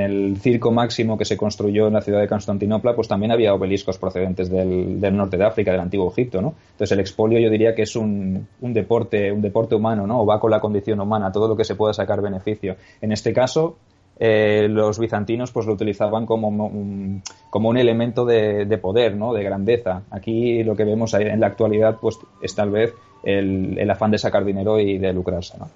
el, 0.00 0.36
circo 0.40 0.70
máximo 0.70 1.18
que 1.18 1.24
se 1.24 1.36
construyó 1.36 1.86
en 1.88 1.94
la 1.94 2.00
ciudad 2.00 2.20
de 2.20 2.28
Constantinopla, 2.28 2.94
pues 2.94 3.08
también 3.08 3.32
había 3.32 3.54
obeliscos 3.54 3.98
procedentes 3.98 4.50
del, 4.50 5.00
del 5.00 5.16
norte 5.16 5.36
de 5.36 5.44
África, 5.44 5.72
del 5.72 5.80
antiguo 5.80 6.10
Egipto, 6.10 6.40
¿no? 6.40 6.54
Entonces 6.72 6.92
el 6.92 7.00
expolio 7.00 7.38
yo 7.40 7.50
diría 7.50 7.74
que 7.74 7.82
es 7.82 7.96
un, 7.96 8.46
un, 8.60 8.72
deporte, 8.72 9.32
un 9.32 9.42
deporte 9.42 9.74
humano, 9.74 10.06
¿no? 10.06 10.22
O 10.22 10.26
va 10.26 10.40
con 10.40 10.50
la 10.50 10.60
condición 10.60 11.00
humana, 11.00 11.32
todo 11.32 11.48
lo 11.48 11.56
que 11.56 11.64
se 11.64 11.74
pueda 11.74 11.92
sacar 11.92 12.22
beneficio. 12.22 12.76
En 13.00 13.12
este 13.12 13.32
caso, 13.32 13.76
eh, 14.18 14.68
los 14.68 14.98
bizantinos 14.98 15.50
pues 15.50 15.66
lo 15.66 15.72
utilizaban 15.72 16.26
como 16.26 16.48
un, 16.48 17.22
como 17.50 17.68
un 17.68 17.76
elemento 17.76 18.24
de, 18.24 18.64
de, 18.66 18.78
poder, 18.78 19.16
¿no? 19.16 19.32
De 19.32 19.42
grandeza. 19.42 20.02
Aquí 20.10 20.62
lo 20.62 20.76
que 20.76 20.84
vemos 20.84 21.14
en 21.14 21.40
la 21.40 21.48
actualidad 21.48 21.98
pues 22.00 22.18
es 22.40 22.54
tal 22.54 22.70
vez 22.70 22.94
el, 23.22 23.78
el 23.78 23.90
afán 23.90 24.10
de 24.10 24.18
sacar 24.18 24.44
dinero 24.44 24.78
y 24.78 24.98
de 24.98 25.12
lucrarse, 25.12 25.58
¿no? 25.58 25.68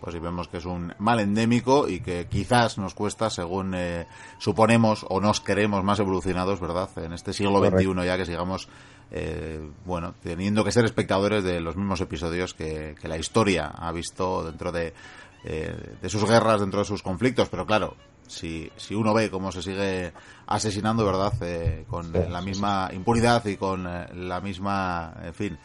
pues 0.00 0.14
si 0.14 0.18
vemos 0.18 0.48
que 0.48 0.56
es 0.56 0.64
un 0.64 0.94
mal 0.98 1.20
endémico 1.20 1.88
y 1.88 2.00
que 2.00 2.26
quizás 2.26 2.78
nos 2.78 2.94
cuesta, 2.94 3.28
según 3.28 3.74
eh, 3.74 4.06
suponemos 4.38 5.04
o 5.08 5.20
nos 5.20 5.40
queremos 5.40 5.84
más 5.84 6.00
evolucionados, 6.00 6.60
¿verdad? 6.60 6.88
En 6.96 7.12
este 7.12 7.32
siglo 7.32 7.62
XXI 7.62 8.06
ya 8.06 8.16
que 8.16 8.24
sigamos, 8.24 8.68
eh, 9.10 9.60
bueno, 9.84 10.14
teniendo 10.22 10.64
que 10.64 10.72
ser 10.72 10.84
espectadores 10.86 11.44
de 11.44 11.60
los 11.60 11.76
mismos 11.76 12.00
episodios 12.00 12.54
que, 12.54 12.94
la 13.02 13.18
historia 13.18 13.66
ha 13.66 13.92
visto 13.92 14.44
dentro 14.44 14.72
de, 14.72 14.94
eh, 15.44 15.96
de 16.00 16.08
sus 16.08 16.24
guerras, 16.24 16.60
dentro 16.60 16.80
de 16.80 16.86
sus 16.86 17.02
conflictos, 17.02 17.48
pero 17.48 17.66
claro, 17.66 17.96
si, 18.26 18.70
si 18.76 18.94
uno 18.94 19.12
ve 19.14 19.30
cómo 19.30 19.50
se 19.52 19.62
sigue 19.62 20.12
asesinando, 20.46 21.04
¿verdad? 21.04 21.32
con 21.88 22.12
la 22.12 22.40
misma 22.40 22.90
impunidad 22.92 23.44
y 23.46 23.56
con 23.56 23.84
la 23.84 24.40
misma, 24.40 25.14
en 25.22 25.34
fin, 25.34 25.58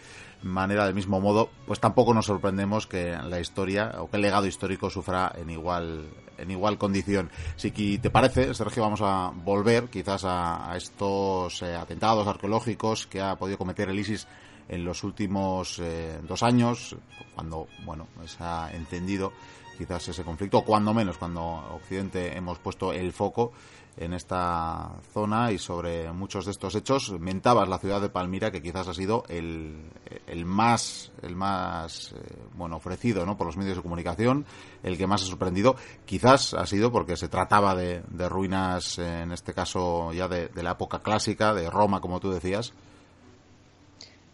manera, 0.45 0.85
del 0.85 0.93
mismo 0.93 1.19
modo, 1.19 1.49
pues 1.65 1.79
tampoco 1.79 2.13
nos 2.13 2.25
sorprendemos 2.25 2.87
que 2.87 3.17
la 3.17 3.39
historia 3.39 3.95
o 3.99 4.09
que 4.09 4.17
el 4.17 4.21
legado 4.21 4.45
histórico 4.45 4.89
sufra 4.89 5.31
en 5.35 5.49
igual 5.49 6.07
en 6.37 6.51
igual 6.51 6.77
condición. 6.77 7.29
Si 7.55 7.97
te 7.97 8.09
parece, 8.09 8.53
Sergio, 8.53 8.83
vamos 8.83 9.01
a 9.01 9.31
volver 9.33 9.85
quizás 9.89 10.23
a, 10.25 10.73
estos 10.75 11.61
eh, 11.61 11.75
atentados 11.75 12.27
arqueológicos 12.27 13.07
que 13.07 13.21
ha 13.21 13.37
podido 13.37 13.57
cometer 13.57 13.89
el 13.89 13.99
ISIS 13.99 14.27
en 14.67 14.83
los 14.83 15.03
últimos 15.03 15.79
eh, 15.79 16.19
dos 16.27 16.43
años, 16.43 16.95
cuando 17.33 17.67
bueno 17.85 18.07
se 18.25 18.43
ha 18.43 18.71
encendido 18.73 19.31
quizás 19.75 20.07
ese 20.07 20.23
conflicto, 20.23 20.59
o 20.59 20.65
cuando 20.65 20.93
menos 20.93 21.17
cuando 21.17 21.43
Occidente 21.43 22.35
hemos 22.35 22.59
puesto 22.59 22.93
el 22.93 23.13
foco 23.13 23.51
en 23.97 24.13
esta 24.13 24.91
zona 25.13 25.51
y 25.51 25.57
sobre 25.57 26.11
muchos 26.11 26.45
de 26.45 26.51
estos 26.51 26.75
hechos. 26.75 27.13
Mentabas 27.19 27.67
la 27.69 27.77
ciudad 27.77 28.01
de 28.01 28.09
Palmira, 28.09 28.51
que 28.51 28.61
quizás 28.61 28.87
ha 28.87 28.93
sido 28.93 29.23
el, 29.29 29.89
el 30.27 30.45
más, 30.45 31.11
el 31.21 31.35
más 31.35 32.13
eh, 32.13 32.35
bueno, 32.55 32.77
ofrecido 32.77 33.25
¿no? 33.25 33.37
por 33.37 33.47
los 33.47 33.57
medios 33.57 33.77
de 33.77 33.83
comunicación, 33.83 34.45
el 34.83 34.97
que 34.97 35.07
más 35.07 35.23
ha 35.23 35.27
sorprendido. 35.27 35.75
Quizás 36.05 36.53
ha 36.53 36.65
sido 36.65 36.91
porque 36.91 37.15
se 37.15 37.29
trataba 37.29 37.75
de, 37.75 38.03
de 38.09 38.29
ruinas, 38.29 38.99
en 38.99 39.31
este 39.31 39.53
caso 39.53 40.11
ya 40.11 40.27
de, 40.27 40.49
de 40.49 40.63
la 40.63 40.71
época 40.71 40.99
clásica, 40.99 41.53
de 41.53 41.69
Roma, 41.69 42.01
como 42.01 42.19
tú 42.19 42.31
decías. 42.31 42.73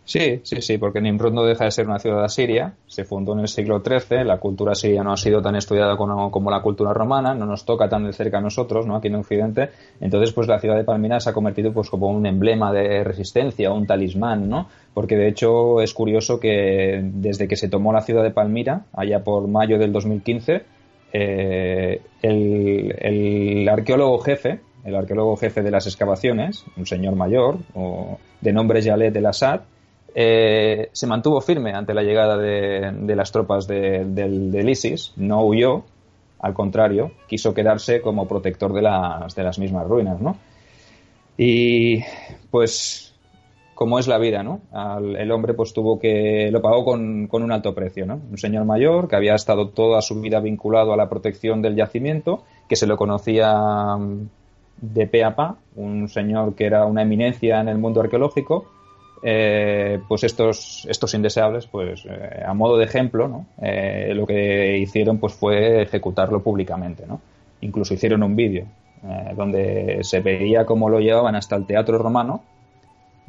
Sí, 0.03 0.41
sí, 0.43 0.61
sí, 0.61 0.77
porque 0.77 0.99
Nimrud 0.99 1.31
no 1.31 1.43
deja 1.43 1.65
de 1.65 1.71
ser 1.71 1.87
una 1.87 1.99
ciudad 1.99 2.23
asiria, 2.23 2.73
se 2.87 3.05
fundó 3.05 3.33
en 3.33 3.41
el 3.41 3.47
siglo 3.47 3.81
XIII, 3.85 4.23
la 4.23 4.39
cultura 4.39 4.73
siria 4.73 5.03
no 5.03 5.13
ha 5.13 5.17
sido 5.17 5.41
tan 5.41 5.55
estudiada 5.55 5.95
como, 5.95 6.51
la 6.51 6.61
cultura 6.61 6.91
romana, 6.91 7.35
no 7.35 7.45
nos 7.45 7.65
toca 7.65 7.87
tan 7.87 8.05
de 8.05 8.13
cerca 8.13 8.39
a 8.39 8.41
nosotros, 8.41 8.87
¿no? 8.87 8.95
aquí 8.95 9.07
en 9.07 9.15
Occidente, 9.15 9.69
entonces 9.99 10.33
pues 10.33 10.47
la 10.47 10.59
ciudad 10.59 10.75
de 10.75 10.83
Palmira 10.83 11.19
se 11.19 11.29
ha 11.29 11.33
convertido 11.33 11.71
pues 11.71 11.89
como 11.89 12.09
un 12.09 12.25
emblema 12.25 12.73
de 12.73 13.03
resistencia, 13.03 13.71
un 13.71 13.85
talismán, 13.85 14.49
¿no? 14.49 14.67
porque 14.93 15.15
de 15.15 15.27
hecho 15.27 15.81
es 15.81 15.93
curioso 15.93 16.39
que 16.39 16.99
desde 17.03 17.47
que 17.47 17.55
se 17.55 17.69
tomó 17.69 17.93
la 17.93 18.01
ciudad 18.01 18.23
de 18.23 18.31
Palmira, 18.31 18.85
allá 18.93 19.23
por 19.23 19.47
mayo 19.47 19.77
del 19.77 19.93
2015, 19.93 20.63
eh, 21.13 22.01
el, 22.23 22.95
el 22.99 23.69
arqueólogo 23.69 24.19
jefe, 24.19 24.61
el 24.83 24.95
arqueólogo 24.95 25.37
jefe 25.37 25.61
de 25.61 25.71
las 25.71 25.85
excavaciones, 25.85 26.65
un 26.75 26.87
señor 26.87 27.15
mayor, 27.15 27.59
o 27.75 28.17
de 28.41 28.51
nombre 28.51 28.81
Yalet 28.81 29.15
el 29.15 29.25
Assad, 29.25 29.61
eh, 30.13 30.89
se 30.91 31.07
mantuvo 31.07 31.41
firme 31.41 31.73
ante 31.73 31.93
la 31.93 32.03
llegada 32.03 32.37
de, 32.37 33.15
las 33.15 33.31
tropas 33.31 33.67
del, 33.67 34.69
ISIS, 34.69 35.13
no 35.15 35.43
huyó, 35.43 35.83
al 36.39 36.53
contrario, 36.53 37.11
quiso 37.27 37.53
quedarse 37.53 38.01
como 38.01 38.27
protector 38.27 38.73
de 38.73 38.81
las, 38.81 39.35
de 39.35 39.43
las 39.43 39.59
mismas 39.59 39.87
ruinas, 39.87 40.19
¿no? 40.19 40.37
Y 41.37 42.03
pues, 42.49 43.13
como 43.73 43.99
es 43.99 44.07
la 44.07 44.17
vida, 44.17 44.43
¿no? 44.43 44.61
el 45.17 45.31
hombre 45.31 45.53
pues 45.53 45.73
tuvo 45.73 45.97
que, 45.99 46.49
lo 46.51 46.61
pagó 46.61 46.83
con, 46.83 47.27
con, 47.27 47.41
un 47.41 47.51
alto 47.51 47.73
precio, 47.73 48.05
¿no? 48.05 48.19
Un 48.29 48.37
señor 48.37 48.65
mayor 48.65 49.07
que 49.07 49.15
había 49.15 49.33
estado 49.33 49.69
toda 49.69 50.01
su 50.01 50.19
vida 50.19 50.39
vinculado 50.39 50.93
a 50.93 50.97
la 50.97 51.09
protección 51.09 51.61
del 51.61 51.75
yacimiento, 51.75 52.43
que 52.67 52.75
se 52.75 52.85
lo 52.85 52.97
conocía 52.97 53.97
de 54.81 55.07
pe 55.07 55.23
a 55.23 55.35
pa, 55.35 55.55
un 55.75 56.09
señor 56.09 56.55
que 56.55 56.65
era 56.65 56.85
una 56.85 57.03
eminencia 57.03 57.61
en 57.61 57.69
el 57.69 57.77
mundo 57.77 58.01
arqueológico, 58.01 58.65
eh, 59.23 59.99
pues 60.07 60.23
estos, 60.23 60.85
estos 60.89 61.13
indeseables, 61.13 61.67
pues 61.67 62.05
eh, 62.05 62.43
a 62.45 62.53
modo 62.53 62.77
de 62.77 62.85
ejemplo, 62.85 63.27
¿no? 63.27 63.45
Eh, 63.61 64.13
lo 64.15 64.25
que 64.25 64.77
hicieron 64.79 65.19
pues 65.19 65.33
fue 65.33 65.83
ejecutarlo 65.83 66.41
públicamente, 66.41 67.05
¿no? 67.07 67.21
Incluso 67.61 67.93
hicieron 67.93 68.23
un 68.23 68.35
vídeo 68.35 68.65
donde 69.35 70.01
se 70.03 70.19
veía 70.19 70.63
cómo 70.63 70.87
lo 70.87 70.99
llevaban 70.99 71.35
hasta 71.35 71.55
el 71.55 71.65
teatro 71.65 71.97
romano, 71.97 72.43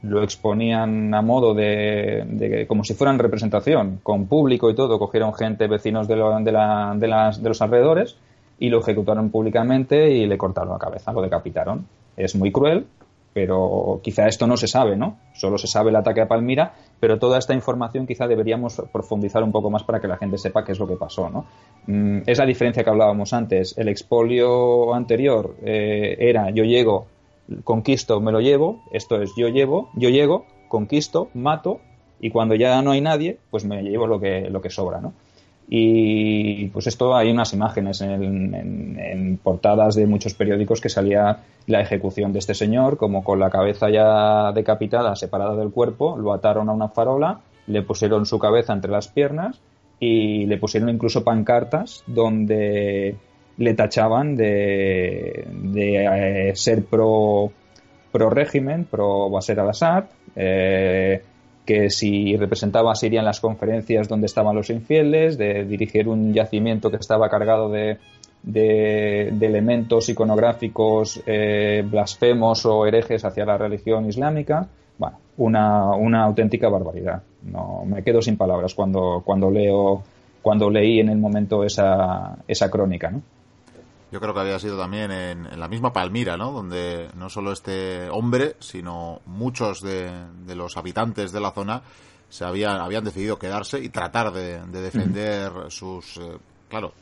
lo 0.03 0.23
exponían 0.23 1.15
a 1.15 1.23
modo 1.23 1.55
de, 1.55 2.67
como 2.69 2.85
si 2.85 2.93
fueran 2.93 3.19
representación, 3.19 4.01
con 4.03 4.27
público 4.27 4.69
y 4.69 4.75
todo, 4.75 4.99
cogieron 4.99 5.33
gente, 5.33 5.69
vecinos 5.69 6.09
de, 6.09 6.17
de, 6.17 6.53
la, 6.53 6.95
de, 6.95 7.09
las, 7.09 7.43
de 7.43 7.49
los 7.49 7.63
alrededores 7.63 8.17
y 8.59 8.69
lo 8.69 8.81
ejecutaron 8.81 9.31
públicamente 9.31 10.11
y 10.11 10.27
le 10.27 10.37
cortaron 10.37 10.73
la 10.73 10.79
cabeza, 10.79 11.13
lo 11.13 11.23
decapitaron. 11.23 11.87
Es 12.19 12.35
muy 12.35 12.53
cruel, 12.53 12.87
pero 13.33 14.01
quizá 14.03 14.27
esto 14.27 14.47
no 14.47 14.57
se 14.57 14.67
sabe, 14.67 14.97
¿no? 14.97 15.19
Solo 15.35 15.59
se 15.59 15.67
sabe 15.67 15.91
el 15.91 15.97
ataque 15.97 16.21
a 16.21 16.29
Palmira, 16.29 16.75
pero 17.01 17.19
toda 17.19 17.39
esta 17.39 17.55
información 17.55 18.07
quizá 18.07 18.27
deberíamos 18.27 18.83
profundizar 18.93 19.43
un 19.43 19.53
poco 19.53 19.71
más 19.71 19.85
para 19.85 20.01
que 20.01 20.09
la 20.09 20.19
gente 20.19 20.39
sepa 20.39 20.65
qué 20.65 20.73
es 20.73 20.79
lo 20.79 20.87
que 20.87 20.97
pasó, 20.97 21.31
¿no? 21.31 21.47
Mm, 21.87 22.23
es 22.27 22.39
la 22.39 22.47
diferencia 22.47 22.85
que 22.85 22.91
hablábamos 22.91 23.33
antes. 23.33 23.77
El 23.79 23.89
expolio 23.89 24.95
anterior 24.95 25.57
eh, 25.65 26.17
era 26.19 26.51
yo 26.51 26.65
llego, 26.65 27.07
conquisto, 27.65 28.21
me 28.21 28.33
lo 28.33 28.41
llevo, 28.41 28.83
esto 28.93 29.21
es 29.21 29.33
yo 29.37 29.49
llevo, 29.49 29.91
yo 29.95 30.11
llego, 30.11 30.47
conquisto, 30.69 31.29
mato 31.35 31.81
y 32.21 32.31
cuando 32.31 32.55
ya 32.55 32.81
no 32.83 32.93
hay 32.93 33.01
nadie, 33.01 33.39
pues 33.51 33.65
me 33.65 33.83
llevo 33.83 34.07
lo 34.07 34.21
que, 34.21 34.49
lo 34.49 34.61
que 34.61 34.71
sobra, 34.71 35.01
¿no? 35.01 35.13
Y 35.69 36.67
pues 36.69 36.87
esto 36.87 37.17
hay 37.17 37.31
unas 37.31 37.53
imágenes 37.55 38.01
en, 38.03 39.39
portadas 39.43 39.95
de 39.95 40.07
muchos 40.07 40.35
periódicos 40.35 40.81
que 40.81 40.89
salía 40.89 41.39
la 41.67 41.81
ejecución 41.81 42.33
de 42.33 42.41
este 42.41 42.55
señor, 42.55 42.97
como 42.97 43.25
con 43.25 43.41
la 43.41 43.51
cabeza 43.51 43.89
ya 43.89 44.53
decapitada, 44.53 45.17
separada 45.17 45.57
del 45.57 45.71
cuerpo, 45.71 46.17
lo 46.19 46.33
ataron 46.33 46.69
a 46.69 46.73
una 46.73 46.89
farola, 46.89 47.41
le 47.67 47.83
pusieron 47.83 48.27
su 48.27 48.39
cabeza 48.39 48.73
entre 48.73 48.91
las 48.91 49.09
piernas 49.09 49.61
y 49.99 50.47
le 50.47 50.59
pusieron 50.59 50.89
incluso 50.91 51.25
pancartas 51.25 52.03
donde 52.07 53.17
le 53.57 53.75
tachaban 53.75 54.35
de, 54.37 55.47
eh, 55.77 56.53
ser 56.55 56.85
pro, 56.85 57.53
pro 58.11 58.31
régimen, 58.31 58.85
pro 58.85 59.31
Bashar 59.31 59.61
al-Assad, 59.61 60.05
eh, 60.35 61.23
que 61.65 61.91
si 61.91 62.37
representaba 62.37 62.93
a 62.93 62.95
Siria 62.95 63.21
en 63.21 63.27
las 63.27 63.41
conferencias 63.41 64.09
donde 64.09 64.27
estaban 64.27 64.57
los 64.57 64.71
infieles, 64.71 65.39
de 65.39 65.65
dirigir 65.65 66.09
un 66.09 66.33
yacimiento 66.33 66.91
que 66.91 66.97
estaba 66.97 67.29
cargado 67.29 67.69
de, 67.71 67.99
de, 68.43 69.29
elementos 69.29 70.09
iconográficos 70.09 71.23
eh, 71.27 71.85
blasfemos 71.89 72.67
o 72.67 72.87
herejes 72.87 73.25
hacia 73.25 73.45
la 73.45 73.57
religión 73.57 74.09
islámica. 74.09 74.67
Bueno, 74.99 75.19
una, 75.39 75.95
una, 75.95 76.25
auténtica 76.25 76.69
barbaridad. 76.69 77.23
No, 77.43 77.85
me 77.87 78.03
quedo 78.03 78.21
sin 78.21 78.37
palabras 78.37 78.75
cuando, 78.75 79.23
cuando 79.25 79.51
leo, 79.51 80.03
cuando 80.43 80.71
leí 80.71 81.01
en 81.01 81.09
el 81.09 81.19
momento 81.19 81.65
esa, 81.65 82.37
esa 82.47 82.71
crónica, 82.71 83.11
¿no? 83.11 83.23
Yo 84.13 84.21
creo 84.21 84.35
que 84.35 84.41
había 84.41 84.59
sido 84.59 84.77
también 84.77 85.11
en, 85.11 85.59
la 85.59 85.69
misma 85.69 85.91
Palmira, 85.91 86.37
¿no? 86.37 86.53
Donde 86.53 87.09
no 87.15 87.31
solo 87.31 87.51
este 87.51 88.11
hombre, 88.11 88.57
sino 88.61 89.23
muchos 89.25 89.81
de, 89.81 90.13
los 90.55 90.77
habitantes 90.77 91.33
de 91.33 91.41
la 91.41 91.51
zona 91.53 91.83
se 92.29 92.45
habían, 92.45 92.79
habían 92.79 93.05
decidido 93.05 93.39
quedarse 93.39 93.81
y 93.81 93.89
tratar 93.89 94.31
de, 94.31 94.61
defender 94.67 95.51
sus... 95.71 96.19
Eh, 96.19 96.37
claro, 96.69 96.93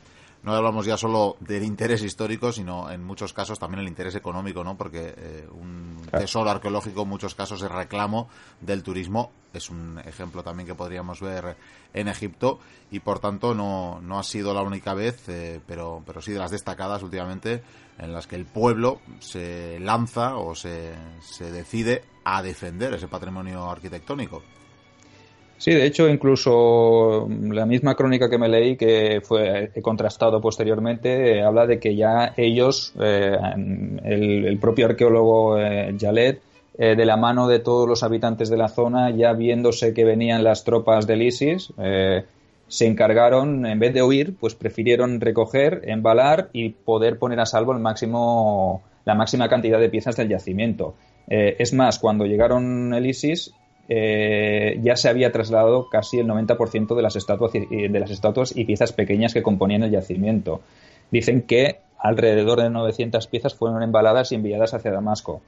no 0.43 0.55
hablamos 0.55 0.85
ya 0.87 0.97
solo 0.97 1.37
del 1.39 1.63
interés 1.63 2.01
histórico, 2.01 2.51
sino 2.51 2.89
en 2.89 3.03
muchos 3.03 3.31
casos 3.31 3.59
también 3.59 3.81
el 3.81 3.87
interés 3.87 4.15
económico, 4.15 4.63
¿no? 4.63 4.75
Porque 4.75 5.13
eh, 5.15 5.47
un 5.51 6.01
tesoro 6.09 6.49
arqueológico 6.49 7.03
en 7.03 7.09
muchos 7.09 7.35
casos 7.35 7.61
es 7.61 7.71
reclamo 7.71 8.27
del 8.59 8.81
turismo. 8.81 9.31
Es 9.53 9.69
un 9.69 9.99
ejemplo 10.03 10.43
también 10.43 10.65
que 10.65 10.73
podríamos 10.73 11.21
ver 11.21 11.55
en 11.93 12.07
Egipto 12.07 12.59
y 12.89 13.01
por 13.01 13.19
tanto 13.19 13.53
no, 13.53 13.99
no 14.01 14.17
ha 14.17 14.23
sido 14.23 14.53
la 14.53 14.63
única 14.63 14.95
vez, 14.95 15.29
eh, 15.29 15.59
pero, 15.67 16.01
pero 16.05 16.21
sí 16.21 16.31
de 16.31 16.39
las 16.39 16.51
destacadas 16.51 17.03
últimamente 17.03 17.61
en 17.99 18.11
las 18.11 18.25
que 18.25 18.35
el 18.35 18.45
pueblo 18.45 18.99
se 19.19 19.79
lanza 19.79 20.37
o 20.37 20.55
se, 20.55 20.95
se 21.21 21.51
decide 21.51 22.03
a 22.23 22.41
defender 22.41 22.93
ese 22.95 23.07
patrimonio 23.07 23.69
arquitectónico. 23.69 24.41
Sí, 25.61 25.69
de 25.69 25.85
hecho, 25.85 26.09
incluso 26.09 27.29
la 27.29 27.67
misma 27.67 27.93
crónica 27.93 28.31
que 28.31 28.39
me 28.39 28.49
leí, 28.49 28.75
que 28.75 29.21
fue 29.23 29.69
he 29.75 29.81
contrastado 29.83 30.41
posteriormente, 30.41 31.37
eh, 31.37 31.43
habla 31.43 31.67
de 31.67 31.79
que 31.79 31.95
ya 31.95 32.33
ellos, 32.35 32.93
eh, 32.99 33.37
el, 34.03 34.57
propio 34.59 34.87
arqueólogo 34.87 35.59
eh, 35.59 35.93
de 35.93 37.05
la 37.05 37.15
mano 37.15 37.47
de 37.47 37.59
todos 37.59 37.87
los 37.87 38.01
habitantes 38.01 38.49
de 38.49 38.57
la 38.57 38.69
zona, 38.69 39.11
ya 39.11 39.33
viéndose 39.33 39.93
que 39.93 40.03
venían 40.03 40.43
las 40.43 40.63
tropas 40.63 41.05
del 41.05 41.21
ISIS, 41.21 41.71
se 42.67 42.87
encargaron, 42.87 43.67
en 43.67 43.77
vez 43.77 43.93
de 43.93 44.01
huir, 44.01 44.33
pues 44.39 44.55
prefirieron 44.55 45.21
recoger, 45.21 45.83
embalar 45.83 46.49
y 46.53 46.69
poder 46.69 47.19
poner 47.19 47.39
a 47.39 47.45
salvo 47.45 47.71
el 47.73 47.79
máximo, 47.79 48.81
la 49.05 49.13
máxima 49.13 49.47
cantidad 49.47 49.79
de 49.79 49.89
piezas 49.89 50.15
del 50.15 50.29
yacimiento. 50.29 50.95
es 51.27 51.71
más, 51.71 51.99
cuando 51.99 52.25
llegaron 52.25 52.95
el 52.95 53.05
ISIS, 53.05 53.53
eh, 53.89 54.79
ya 54.81 54.95
se 54.95 55.09
había 55.09 55.31
trasladado 55.31 55.89
casi 55.89 56.19
el 56.19 56.27
90% 56.27 56.95
de 56.95 57.01
las, 57.01 57.15
estatuas 57.15 57.53
y, 57.55 57.87
de 57.87 57.99
las 57.99 58.11
estatuas 58.11 58.55
y 58.55 58.65
piezas 58.65 58.93
pequeñas 58.93 59.33
que 59.33 59.43
componían 59.43 59.83
el 59.83 59.91
yacimiento. 59.91 60.61
Dicen 61.11 61.41
que 61.41 61.79
alrededor 61.97 62.61
de 62.61 62.69
900 62.69 63.27
piezas 63.27 63.53
fueron 63.53 63.83
embaladas 63.83 64.31
y 64.31 64.35
enviadas 64.35 64.73
hacia 64.73 64.91
Damasco, 64.91 65.41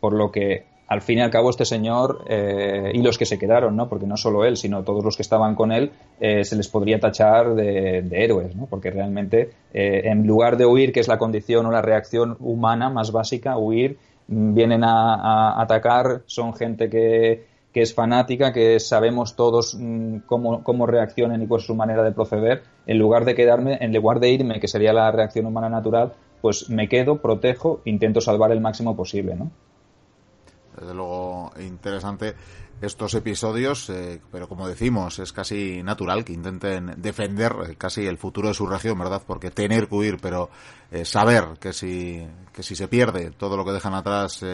por 0.00 0.12
lo 0.12 0.30
que 0.30 0.64
al 0.88 1.00
fin 1.00 1.18
y 1.18 1.22
al 1.22 1.30
cabo 1.30 1.50
este 1.50 1.64
señor 1.64 2.24
eh, 2.28 2.92
y 2.94 3.02
los 3.02 3.18
que 3.18 3.26
se 3.26 3.38
quedaron, 3.38 3.74
¿no? 3.74 3.88
porque 3.88 4.06
no 4.06 4.16
solo 4.16 4.44
él, 4.44 4.56
sino 4.56 4.84
todos 4.84 5.04
los 5.04 5.16
que 5.16 5.22
estaban 5.22 5.56
con 5.56 5.72
él, 5.72 5.90
eh, 6.20 6.44
se 6.44 6.54
les 6.54 6.68
podría 6.68 7.00
tachar 7.00 7.54
de, 7.54 8.06
héroes, 8.12 8.54
¿no? 8.54 8.66
porque 8.66 8.90
realmente 8.90 9.50
en 9.72 10.26
lugar 10.26 10.56
de 10.56 10.66
huir, 10.66 10.92
que 10.92 11.00
es 11.00 11.08
la 11.08 11.18
condición 11.18 11.66
o 11.66 11.72
la 11.72 11.82
reacción 11.82 12.36
humana 12.40 12.88
más 12.88 13.10
básica, 13.10 13.58
huir, 13.58 13.98
mm, 14.28 14.54
vienen 14.54 14.84
a 14.84 15.60
atacar, 15.60 16.22
son 16.26 16.54
gente 16.54 16.88
que 16.88 17.55
que 17.76 17.82
es 17.82 17.92
fanática, 17.92 18.54
que 18.54 18.80
sabemos 18.80 19.36
todos 19.36 19.76
mm, 19.78 20.20
cómo, 20.24 20.64
cómo 20.64 20.86
reaccionan 20.86 21.42
y 21.42 21.46
cuál 21.46 21.60
es 21.60 21.66
su 21.66 21.74
manera 21.74 22.02
de 22.02 22.10
proceder, 22.10 22.62
en 22.86 22.98
lugar 22.98 23.26
de 23.26 23.34
quedarme, 23.34 23.76
en 23.82 23.92
lugar 23.92 24.18
de 24.18 24.30
irme, 24.30 24.60
que 24.60 24.66
sería 24.66 24.94
la 24.94 25.12
reacción 25.12 25.44
humana 25.44 25.68
natural, 25.68 26.14
pues 26.40 26.70
me 26.70 26.88
quedo, 26.88 27.20
protejo, 27.20 27.82
intento 27.84 28.22
salvar 28.22 28.50
el 28.50 28.62
máximo 28.62 28.96
posible, 28.96 29.36
¿no? 29.36 29.50
Desde 30.78 30.94
luego, 30.94 31.52
interesante 31.58 32.34
estos 32.80 33.14
episodios, 33.14 33.88
eh, 33.88 34.20
pero 34.30 34.48
como 34.48 34.68
decimos, 34.68 35.18
es 35.18 35.32
casi 35.32 35.82
natural 35.82 36.24
que 36.24 36.34
intenten 36.34 36.94
defender 36.98 37.54
eh, 37.70 37.76
casi 37.76 38.04
el 38.06 38.18
futuro 38.18 38.48
de 38.48 38.54
su 38.54 38.66
región, 38.66 38.98
¿verdad? 38.98 39.22
Porque 39.26 39.50
tener 39.50 39.88
que 39.88 39.94
huir, 39.94 40.18
pero 40.20 40.50
eh, 40.90 41.06
saber 41.06 41.56
que 41.58 41.72
si, 41.72 42.26
que 42.52 42.62
si 42.62 42.76
se 42.76 42.86
pierde 42.86 43.30
todo 43.30 43.56
lo 43.56 43.64
que 43.64 43.72
dejan 43.72 43.94
atrás, 43.94 44.44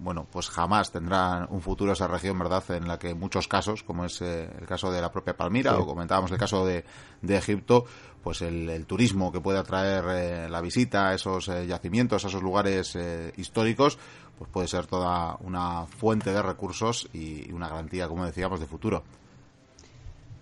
bueno, 0.00 0.26
pues 0.30 0.48
jamás 0.50 0.90
tendrá 0.90 1.46
un 1.50 1.62
futuro 1.62 1.92
esa 1.92 2.08
región, 2.08 2.38
¿verdad? 2.38 2.64
En 2.70 2.88
la 2.88 2.98
que 2.98 3.10
en 3.10 3.18
muchos 3.20 3.46
casos, 3.46 3.84
como 3.84 4.04
es 4.04 4.20
el 4.22 4.66
caso 4.66 4.90
de 4.90 5.00
la 5.00 5.12
propia 5.12 5.36
Palmira, 5.36 5.78
o 5.78 5.86
comentábamos 5.86 6.32
el 6.32 6.38
caso 6.38 6.66
de, 6.66 6.84
de 7.20 7.36
Egipto, 7.36 7.84
pues 8.22 8.42
el, 8.42 8.86
turismo 8.86 9.32
que 9.32 9.40
puede 9.40 9.58
atraer 9.58 10.50
la 10.50 10.60
visita 10.60 11.08
a 11.08 11.14
esos 11.14 11.46
yacimientos, 11.46 12.24
a 12.24 12.28
esos 12.28 12.42
lugares 12.42 12.96
históricos, 13.36 13.98
pues 14.42 14.50
puede 14.52 14.68
ser 14.68 14.86
toda 14.86 15.36
una 15.44 15.86
fuente 15.86 16.32
de 16.32 16.42
recursos 16.42 17.08
y 17.12 17.52
una 17.52 17.68
garantía, 17.68 18.08
como 18.08 18.26
decíamos, 18.26 18.58
de 18.58 18.66
futuro. 18.66 19.04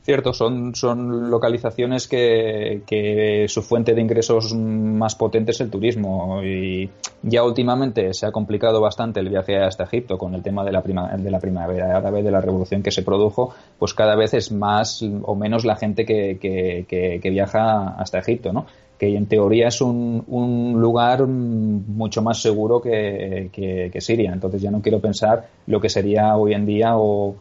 Cierto, 0.03 0.33
son, 0.33 0.75
son 0.75 1.31
localizaciones 1.31 2.09
que, 2.09 3.45
su 3.49 3.61
fuente 3.61 3.93
de 3.93 4.01
ingresos 4.01 4.55
más 4.55 5.15
potente 5.15 5.51
es 5.51 5.61
el 5.61 5.69
turismo 5.71 6.43
y 6.43 6.89
ya 7.23 7.45
últimamente 7.45 8.15
se 8.15 8.25
ha 8.25 8.33
complicado 8.33 8.81
bastante 8.81 9.21
el 9.21 9.29
viaje 9.29 9.59
hasta 9.59 9.85
Egipto 9.85 10.17
con 10.17 10.35
el 10.35 10.43
tema 10.43 10.65
de 10.65 10.73
la, 10.73 10.83
prima, 10.83 11.15
de 11.15 11.31
la 11.31 11.39
primavera 11.39 11.95
árabe, 11.95 12.23
de 12.23 12.31
la 12.31 12.41
revolución 12.41 12.83
que 12.83 12.91
se 12.91 13.03
produjo, 13.03 13.55
pues 13.79 13.93
cada 13.93 14.17
vez 14.17 14.33
es 14.33 14.51
más 14.51 15.03
o 15.03 15.35
menos 15.35 15.67
la 15.67 15.77
gente 15.77 16.07
que, 16.07 16.39
que 16.41 17.31
viaja 17.31 17.95
hasta 17.99 18.19
Egipto, 18.19 18.55
¿no? 18.55 18.65
Que 19.01 19.17
en 19.17 19.25
teoría 19.25 19.69
es 19.69 19.81
un, 19.81 20.23
un 20.29 20.79
lugar 20.79 21.27
mucho 21.27 22.21
más 22.21 22.43
seguro 22.43 22.83
que, 22.83 23.49
que, 23.51 24.01
Siria. 24.03 24.31
Entonces 24.31 24.61
ya 24.61 24.71
no 24.71 24.83
quiero 24.83 25.01
pensar 25.01 25.49
lo 25.67 25.81
que 25.81 25.89
sería 25.89 26.37
hoy 26.37 26.53
en 26.53 26.67
día 26.67 26.99
o 26.99 27.35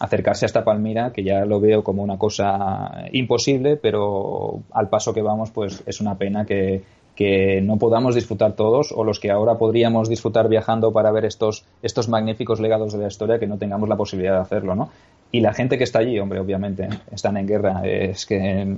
acercarse 0.00 0.46
hasta 0.46 0.64
Palmira, 0.64 1.12
que 1.12 1.22
ya 1.22 1.44
lo 1.44 1.60
veo 1.60 1.84
como 1.84 2.02
una 2.02 2.16
cosa 2.16 3.04
imposible, 3.12 3.76
pero 3.76 4.62
al 4.72 4.88
paso 4.88 5.12
que 5.12 5.20
vamos, 5.20 5.50
pues 5.50 5.82
es 5.84 6.00
una 6.00 6.16
pena 6.16 6.46
que, 6.46 6.82
que 7.14 7.60
no 7.60 7.76
podamos 7.76 8.14
disfrutar 8.14 8.54
todos 8.54 8.90
o 8.90 9.04
los 9.04 9.20
que 9.20 9.30
ahora 9.30 9.58
podríamos 9.58 10.08
disfrutar 10.08 10.48
viajando 10.48 10.94
para 10.94 11.12
ver 11.12 11.26
estos, 11.26 11.66
estos 11.82 12.08
magníficos 12.08 12.58
legados 12.58 12.94
de 12.94 13.00
la 13.00 13.08
historia 13.08 13.38
que 13.38 13.46
no 13.46 13.58
tengamos 13.58 13.86
la 13.86 13.96
posibilidad 13.98 14.36
de 14.36 14.40
hacerlo, 14.40 14.74
¿no? 14.74 14.88
Y 15.30 15.40
la 15.40 15.52
gente 15.52 15.76
que 15.76 15.84
está 15.84 15.98
allí, 15.98 16.18
hombre, 16.18 16.40
obviamente, 16.40 16.88
están 17.10 17.36
en 17.36 17.46
guerra. 17.46 17.82
Es 17.84 18.24
que 18.24 18.76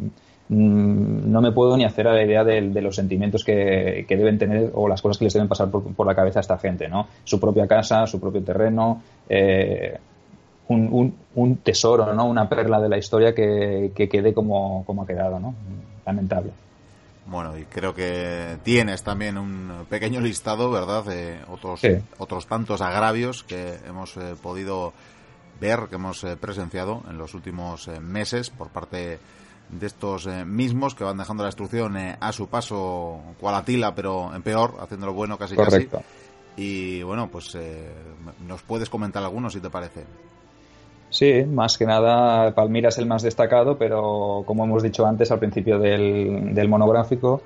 no 0.48 1.40
me 1.40 1.52
puedo 1.52 1.76
ni 1.76 1.84
hacer 1.84 2.06
a 2.06 2.12
la 2.12 2.22
idea 2.22 2.44
de, 2.44 2.60
los 2.82 2.96
sentimientos 2.96 3.44
que, 3.44 4.04
deben 4.08 4.38
tener 4.38 4.70
o 4.74 4.88
las 4.88 5.00
cosas 5.00 5.18
que 5.18 5.24
les 5.24 5.32
deben 5.32 5.48
pasar 5.48 5.70
por, 5.70 6.06
la 6.06 6.14
cabeza 6.14 6.40
a 6.40 6.42
esta 6.42 6.58
gente, 6.58 6.88
¿no? 6.88 7.08
Su 7.24 7.40
propia 7.40 7.66
casa, 7.66 8.06
su 8.06 8.20
propio 8.20 8.42
terreno, 8.42 9.02
eh, 9.28 9.98
un, 10.68 11.56
tesoro, 11.62 12.12
¿no? 12.12 12.26
Una 12.26 12.48
perla 12.48 12.80
de 12.80 12.88
la 12.88 12.98
historia 12.98 13.34
que, 13.34 13.92
quede 13.94 14.34
como, 14.34 14.84
ha 15.02 15.06
quedado, 15.06 15.40
¿no? 15.40 15.54
Lamentable. 16.04 16.50
Bueno, 17.26 17.56
y 17.56 17.64
creo 17.64 17.94
que 17.94 18.58
tienes 18.62 19.02
también 19.02 19.38
un 19.38 19.86
pequeño 19.88 20.20
listado, 20.20 20.70
¿verdad? 20.70 21.04
De 21.04 21.38
otros, 21.50 21.80
otros 22.18 22.46
tantos 22.46 22.82
agravios 22.82 23.42
que 23.44 23.76
hemos 23.88 24.18
eh, 24.18 24.34
podido 24.42 24.92
ver, 25.58 25.86
que 25.88 25.94
hemos 25.94 26.22
eh, 26.24 26.36
presenciado 26.36 27.02
en 27.08 27.16
los 27.16 27.32
últimos 27.32 27.88
meses 28.02 28.50
por 28.50 28.68
parte 28.68 28.96
de 28.96 29.18
estos 29.80 30.26
eh, 30.26 30.44
mismos 30.44 30.94
que 30.94 31.04
van 31.04 31.18
dejando 31.18 31.42
la 31.42 31.48
destrucción 31.48 31.96
eh, 31.96 32.16
a 32.20 32.32
su 32.32 32.48
paso 32.48 33.20
cual 33.40 33.56
Atila, 33.56 33.94
pero 33.94 34.34
en 34.34 34.42
peor, 34.42 34.74
haciéndolo 34.80 35.12
bueno 35.12 35.36
casi 35.36 35.54
Correcto. 35.54 35.98
casi. 35.98 36.08
Y 36.56 37.02
bueno, 37.02 37.28
pues 37.30 37.54
eh, 37.56 37.92
nos 38.46 38.62
puedes 38.62 38.88
comentar 38.88 39.22
algunos 39.22 39.52
si 39.52 39.60
te 39.60 39.70
parece. 39.70 40.04
Sí, 41.10 41.44
más 41.44 41.78
que 41.78 41.86
nada 41.86 42.54
Palmira 42.54 42.88
es 42.88 42.98
el 42.98 43.06
más 43.06 43.22
destacado, 43.22 43.76
pero 43.78 44.42
como 44.46 44.64
hemos 44.64 44.82
dicho 44.82 45.06
antes 45.06 45.30
al 45.30 45.38
principio 45.38 45.78
del, 45.78 46.54
del 46.54 46.68
monográfico, 46.68 47.42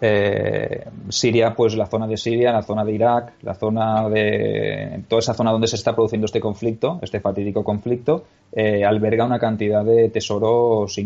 eh, 0.00 0.86
Siria, 1.08 1.54
pues 1.54 1.76
la 1.76 1.86
zona 1.86 2.06
de 2.06 2.16
Siria, 2.16 2.52
la 2.52 2.62
zona 2.62 2.84
de 2.84 2.92
Irak, 2.92 3.34
la 3.42 3.54
zona 3.54 4.08
de 4.08 5.02
toda 5.08 5.20
esa 5.20 5.34
zona 5.34 5.52
donde 5.52 5.66
se 5.66 5.76
está 5.76 5.94
produciendo 5.94 6.24
este 6.24 6.40
conflicto, 6.40 6.98
este 7.02 7.20
fatídico 7.20 7.62
conflicto, 7.62 8.24
eh, 8.52 8.84
alberga 8.84 9.26
una 9.26 9.38
cantidad 9.38 9.84
de 9.84 10.08
tesoros 10.08 10.96
de 10.96 11.02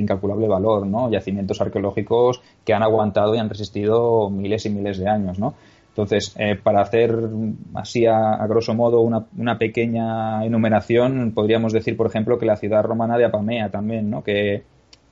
incalculable 0.00 0.48
valor, 0.48 0.86
¿no? 0.86 1.10
Yacimientos 1.10 1.60
arqueológicos 1.60 2.42
que 2.64 2.74
han 2.74 2.82
aguantado 2.82 3.34
y 3.34 3.38
han 3.38 3.48
resistido 3.48 4.28
miles 4.28 4.66
y 4.66 4.70
miles 4.70 4.98
de 4.98 5.08
años, 5.08 5.38
¿no? 5.38 5.54
Entonces, 5.88 6.36
eh, 6.38 6.56
para 6.62 6.82
hacer 6.82 7.16
así 7.72 8.04
a, 8.04 8.46
grosso 8.46 8.74
modo 8.74 9.00
una, 9.00 9.24
una, 9.38 9.56
pequeña 9.56 10.44
enumeración, 10.44 11.32
podríamos 11.32 11.72
decir, 11.72 11.96
por 11.96 12.06
ejemplo, 12.06 12.38
que 12.38 12.44
la 12.44 12.56
ciudad 12.56 12.82
romana 12.82 13.16
de 13.16 13.24
Apamea 13.24 13.70
también, 13.70 14.10
¿no? 14.10 14.22
Que 14.22 14.62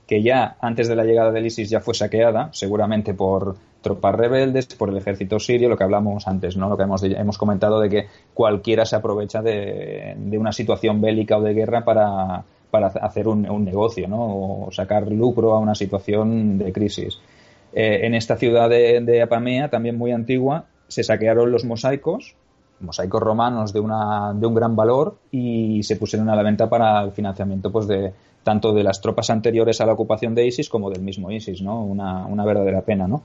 que 0.07 0.21
ya 0.21 0.57
antes 0.61 0.87
de 0.87 0.95
la 0.95 1.03
llegada 1.03 1.31
del 1.31 1.45
ISIS 1.45 1.69
ya 1.69 1.79
fue 1.79 1.93
saqueada, 1.93 2.49
seguramente 2.51 3.13
por 3.13 3.55
tropas 3.81 4.15
rebeldes, 4.15 4.67
por 4.67 4.89
el 4.89 4.97
ejército 4.97 5.39
sirio, 5.39 5.69
lo 5.69 5.77
que 5.77 5.83
hablamos 5.83 6.27
antes, 6.27 6.57
¿no? 6.57 6.69
Lo 6.69 6.77
que 6.77 6.83
hemos, 6.83 7.03
hemos 7.03 7.37
comentado 7.37 7.79
de 7.79 7.89
que 7.89 8.07
cualquiera 8.33 8.85
se 8.85 8.95
aprovecha 8.95 9.41
de, 9.41 10.15
una 10.37 10.51
situación 10.51 11.01
bélica 11.01 11.37
o 11.37 11.41
de 11.41 11.53
guerra 11.53 11.85
para, 11.85 12.43
para 12.71 12.87
hacer 12.87 13.27
un, 13.27 13.43
negocio, 13.63 14.07
¿no? 14.07 14.65
O 14.65 14.71
sacar 14.71 15.07
lucro 15.11 15.53
a 15.53 15.59
una 15.59 15.75
situación 15.75 16.57
de 16.57 16.71
crisis. 16.71 17.19
Eh, 17.73 18.05
en 18.05 18.15
esta 18.15 18.37
ciudad 18.37 18.69
de, 18.69 19.21
Apamea, 19.21 19.69
también 19.69 19.97
muy 19.97 20.11
antigua, 20.11 20.65
se 20.87 21.03
saquearon 21.03 21.51
los 21.51 21.65
mosaicos, 21.65 22.35
mosaicos 22.79 23.21
romanos 23.21 23.73
de, 23.73 23.79
una, 23.79 24.33
de 24.33 24.45
un 24.45 24.55
gran 24.55 24.75
valor 24.75 25.17
y 25.31 25.81
se 25.83 25.95
pusieron 25.95 26.29
a 26.29 26.35
la 26.35 26.43
venta 26.43 26.69
para 26.69 27.01
el 27.03 27.11
financiamiento 27.11 27.71
pues, 27.71 27.87
de, 27.87 28.13
tanto 28.45 28.73
de 28.73 28.83
las 28.83 29.01
tropas 29.01 29.31
anteriores 29.31 29.81
a 29.81 29.87
la 29.87 29.93
ocupación 29.93 30.35
de 30.35 30.45
ISIS 30.45 30.69
como 30.69 30.91
del 30.91 31.01
mismo 31.01 31.31
ISIS, 31.31 31.63
¿no? 31.63 31.83
Una, 31.83 32.45
verdadera 32.45 32.81
pena, 32.81 33.07
¿no? 33.07 33.23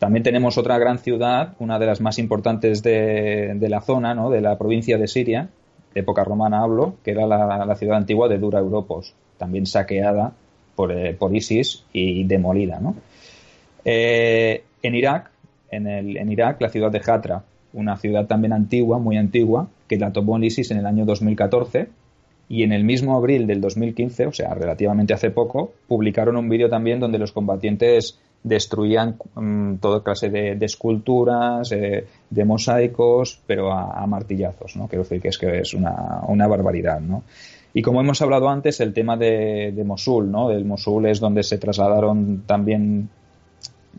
También 0.00 0.24
tenemos 0.24 0.58
otra 0.58 0.76
gran 0.78 0.98
ciudad, 0.98 1.54
una 1.60 1.78
de 1.78 1.86
las 1.86 2.00
más 2.00 2.18
importantes 2.18 2.82
de, 2.82 3.56
la 3.60 3.80
zona, 3.80 4.14
¿no? 4.14 4.30
De 4.30 4.40
la 4.40 4.58
provincia 4.58 4.98
de 4.98 5.06
Siria, 5.06 5.48
de 5.94 6.00
época 6.00 6.24
romana 6.24 6.64
hablo, 6.64 6.94
que 7.04 7.12
era 7.12 7.24
la, 7.24 7.76
ciudad 7.76 7.98
antigua 7.98 8.26
de 8.26 8.38
Dura 8.38 8.58
Europos, 8.58 9.14
también 9.36 9.64
saqueada 9.64 10.32
por, 10.74 10.90
eh, 10.90 11.16
ISIS 11.30 11.84
y 11.92 12.24
demolida, 12.24 12.80
¿no? 12.80 12.96
Eh, 13.84 14.64
en 14.82 14.94
Irak, 14.96 15.30
en, 15.70 15.86
el, 15.86 16.16
en 16.16 16.32
Irak, 16.32 16.60
la 16.60 16.68
ciudad 16.68 16.90
de 16.90 17.00
Hatra, 17.06 17.44
una 17.74 17.96
ciudad 17.96 18.26
también 18.26 18.52
antigua, 18.52 18.98
muy 18.98 19.18
antigua, 19.18 19.68
que 19.86 19.98
la 19.98 20.12
tomó 20.12 20.36
el 20.36 20.42
ISIS 20.42 20.72
en 20.72 20.78
el 20.78 20.86
año 20.86 21.04
2014 21.04 21.90
y 22.48 22.62
en 22.62 22.72
el 22.72 22.84
mismo 22.84 23.16
abril 23.16 23.46
del 23.46 23.60
2015, 23.60 24.26
o 24.26 24.32
sea, 24.32 24.54
relativamente 24.54 25.12
hace 25.12 25.30
poco, 25.30 25.72
publicaron 25.86 26.36
un 26.36 26.48
vídeo 26.48 26.68
también 26.68 26.98
donde 26.98 27.18
los 27.18 27.32
combatientes 27.32 28.18
destruían 28.42 29.16
mm, 29.34 29.76
toda 29.76 30.02
clase 30.02 30.30
de, 30.30 30.56
esculturas, 30.64 31.70
eh, 31.72 32.06
de 32.30 32.44
mosaicos, 32.44 33.40
pero 33.46 33.72
a, 33.72 34.06
martillazos, 34.06 34.76
¿no? 34.76 34.88
Quiero 34.88 35.02
decir 35.02 35.20
que 35.20 35.28
es 35.28 35.38
que 35.38 35.58
es 35.58 35.74
una, 35.74 36.22
una 36.26 36.46
barbaridad, 36.46 37.00
¿no? 37.00 37.24
Y 37.74 37.82
como 37.82 38.00
hemos 38.00 38.22
hablado 38.22 38.48
antes, 38.48 38.80
el 38.80 38.94
tema 38.94 39.16
de, 39.16 39.82
Mosul, 39.84 40.30
¿no? 40.30 40.50
El 40.50 40.64
Mosul 40.64 41.06
es 41.06 41.20
donde 41.20 41.42
se 41.42 41.58
trasladaron 41.58 42.44
también 42.46 43.10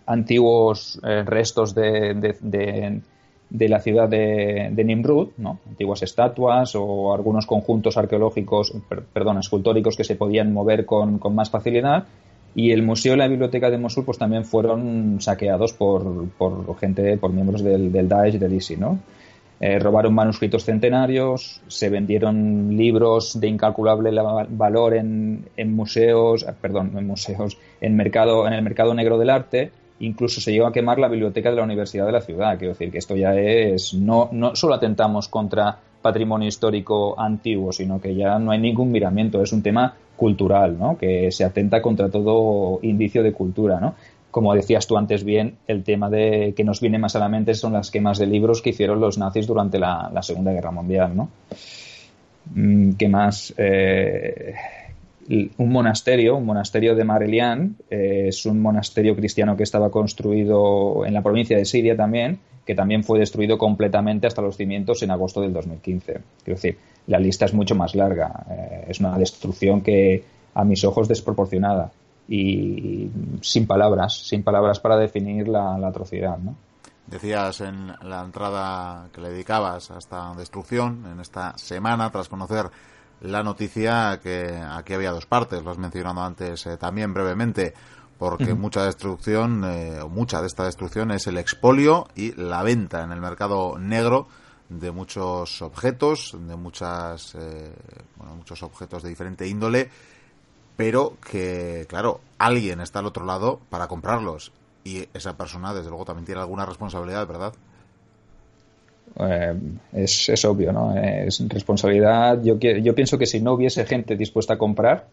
antiguos 0.08 1.00
eh, 1.04 1.24
restos 1.24 1.76
de, 1.76 2.36
de 2.42 3.02
la 3.50 3.80
ciudad 3.80 4.08
de, 4.08 4.70
de 4.72 4.84
Nimrud, 4.84 5.30
¿no? 5.38 5.60
antiguas 5.68 6.04
estatuas 6.04 6.76
o 6.76 7.14
algunos 7.14 7.46
conjuntos 7.46 7.98
arqueológicos, 7.98 8.74
perdón, 9.14 9.40
escultóricos 9.40 9.96
que 9.96 10.04
se 10.04 10.16
podían 10.16 10.54
mover 10.54 10.86
con, 10.86 11.18
con, 11.18 11.34
más 11.34 11.50
facilidad. 11.50 12.06
Y 12.56 12.72
el 12.72 12.84
museo 12.84 13.14
y 13.14 13.18
la 13.18 13.28
biblioteca 13.28 13.70
de 13.70 13.78
Mosul 13.78 14.06
pues 14.06 14.18
también 14.18 14.44
fueron 14.44 15.22
saqueados 15.22 15.74
por, 15.74 16.30
por 16.30 16.78
gente, 16.80 17.18
por 17.18 17.32
miembros 17.32 17.64
del, 17.64 17.92
del 17.92 18.08
Daesh 18.08 18.40
del 18.40 18.54
ISI, 18.54 18.78
¿no? 18.78 19.00
Eh, 19.62 19.78
robaron 19.78 20.16
manuscritos 20.16 20.64
centenarios, 20.64 21.62
se 21.68 21.90
vendieron 21.90 22.78
libros 22.78 23.40
de 23.40 23.48
incalculable 23.50 24.10
valor 24.50 24.94
en, 24.94 25.50
en 25.58 25.76
museos, 25.76 26.46
perdón, 26.62 26.94
en 26.98 27.06
museos, 27.06 27.58
en 27.82 27.96
mercado, 27.96 28.48
en 28.48 28.54
el 28.54 28.62
mercado 28.62 28.94
negro 28.94 29.18
del 29.18 29.30
arte 29.30 29.72
incluso 30.00 30.42
se 30.42 30.52
llegó 30.52 30.68
a 30.68 30.74
quemar 30.74 31.00
la 31.00 31.08
biblioteca 31.08 31.50
de 31.50 31.56
la 31.56 31.64
Universidad 31.64 32.06
de 32.06 32.12
la 32.12 32.22
Ciudad. 32.22 32.58
Quiero 32.58 32.74
decir 32.74 32.92
que 32.92 32.98
esto 32.98 33.16
ya 33.16 33.34
es. 33.36 33.94
No, 33.94 34.30
no 34.32 34.56
solo 34.56 34.76
atentamos 34.76 35.28
contra 35.28 35.78
patrimonio 36.02 36.48
histórico 36.48 37.20
antiguo, 37.20 37.72
sino 37.72 38.00
que 38.00 38.16
ya 38.16 38.40
no 38.40 38.52
hay 38.52 38.60
ningún 38.60 38.92
miramiento, 38.92 39.42
es 39.42 39.52
un 39.52 39.62
tema 39.62 39.94
cultural, 40.16 40.78
¿no? 40.78 40.98
Que 40.98 41.32
se 41.32 41.44
atenta 41.44 41.82
contra 41.82 42.10
todo 42.10 42.80
indicio 42.82 43.24
de 43.24 43.34
cultura, 43.34 43.80
¿no? 43.80 43.96
Como 44.32 44.54
decías 44.54 44.86
tú 44.86 44.98
antes 44.98 45.24
bien, 45.24 45.56
el 45.68 45.84
tema 45.84 46.10
de 46.10 46.54
que 46.56 46.64
nos 46.64 46.82
viene 46.82 47.00
más 47.00 47.16
a 47.16 47.20
la 47.20 47.30
mente 47.30 47.56
son 47.56 47.74
las 47.74 47.90
quemas 47.90 48.20
de 48.20 48.28
libros 48.28 48.62
que 48.62 48.70
hicieron 48.70 49.00
los 49.00 49.18
nazis 49.18 49.48
durante 49.48 49.80
la, 49.80 50.12
Segunda 50.22 50.52
Guerra 50.52 50.72
Mundial, 50.72 51.16
¿no? 51.16 51.30
Mm, 52.54 52.92
¿Qué 52.94 53.10
más? 53.10 53.54
Un 55.30 55.72
monasterio, 55.72 56.38
un 56.38 56.46
monasterio 56.46 56.96
de 56.96 57.04
Marelian, 57.04 57.76
es 57.90 58.46
un 58.46 58.60
monasterio 58.62 59.16
cristiano 59.16 59.56
que 59.56 59.64
estaba 59.64 59.92
construido 59.92 61.06
en 61.06 61.14
la 61.14 61.22
provincia 61.22 61.56
de 61.56 61.66
Siria 61.66 61.96
también, 61.96 62.40
que 62.66 62.76
también 62.76 63.04
fue 63.04 63.20
destruido 63.20 63.58
completamente 63.58 64.28
hasta 64.28 64.42
los 64.42 64.56
cimientos 64.56 65.02
en 65.04 65.12
agosto 65.12 65.42
del 65.42 65.54
2015. 65.54 66.22
Quiero 66.44 66.56
decir, 66.56 66.78
la 67.08 67.20
lista 67.20 67.46
es 67.46 67.54
mucho 67.56 67.74
más 67.74 67.96
larga. 67.96 68.46
Eh, 68.50 68.86
es 68.90 69.00
una 69.00 69.18
destrucción 69.18 69.82
que 69.82 70.24
a 70.54 70.64
mis 70.64 70.84
ojos 70.84 71.08
desproporcionada 71.08 71.92
y 72.28 73.10
sin 73.42 73.66
palabras, 73.66 74.20
sin 74.28 74.44
palabras 74.44 74.80
para 74.80 74.98
definir 74.98 75.48
la, 75.48 75.76
atrocidad. 75.78 76.38
¿no? 76.38 76.56
Decías 77.08 77.62
en 77.62 77.88
la 78.04 78.22
entrada 78.22 79.08
que 79.14 79.22
le 79.22 79.30
dedicabas 79.30 79.90
a 79.90 79.98
esta 79.98 80.34
destrucción 80.38 81.08
en 81.12 81.20
esta 81.20 81.58
semana, 81.58 82.12
tras 82.12 82.30
conocer 82.30 82.68
la 83.22 83.44
noticia 83.44 84.20
que 84.22 84.62
aquí 84.70 84.94
había 84.94 85.12
dos 85.12 85.26
partes, 85.26 85.64
lo 85.64 85.72
has 85.72 85.78
mencionado 85.78 86.22
antes 86.22 86.66
eh, 86.66 86.78
también 86.78 87.14
brevemente 87.14 87.74
porque 88.18 88.54
mucha 88.54 88.84
destrucción, 88.84 89.64
eh, 89.64 90.02
mucha 90.10 90.42
de 90.42 90.48
esta 90.48 90.66
destrucción 90.66 91.12
es 91.12 91.26
el 91.28 91.38
expolio 91.38 92.08
y 92.16 92.34
la 92.34 92.64
venta 92.64 93.04
en 93.04 93.14
el 93.14 93.22
mercado 93.22 93.80
negro 93.80 94.28
de 94.68 94.92
muchos 94.92 95.62
objetos, 95.62 96.36
de 96.38 96.56
muchas, 96.58 97.34
eh, 97.36 97.74
bueno, 98.18 98.36
muchos 98.36 98.62
objetos 98.62 99.04
de 99.04 99.10
diferente 99.10 99.48
índole, 99.48 99.90
pero 100.76 101.18
que, 101.22 101.86
claro, 101.90 102.20
alguien 102.38 102.82
está 102.82 103.00
al 103.00 103.06
otro 103.06 103.26
lado 103.26 103.62
para 103.70 103.88
comprarlos 103.88 104.52
y 104.84 105.08
esa 105.14 105.38
persona, 105.38 105.74
desde 105.74 105.90
luego, 105.90 106.06
también 106.06 106.26
tiene 106.26 106.42
alguna 106.42 106.66
responsabilidad, 106.66 107.26
¿verdad? 107.26 107.54
Eh, 109.18 109.54
es, 109.94 110.30
es, 110.30 110.46
obvio, 110.46 110.72
¿no? 110.72 110.96
Es 110.96 111.44
responsabilidad. 111.48 112.42
Yo, 112.44 112.58
yo 112.58 112.96
pienso 112.96 113.18
que 113.18 113.26
si 113.26 113.42
no 113.42 113.54
hubiese 113.54 113.86
gente 113.86 114.16
dispuesta 114.16 114.54
a 114.54 114.58
comprar, 114.58 115.08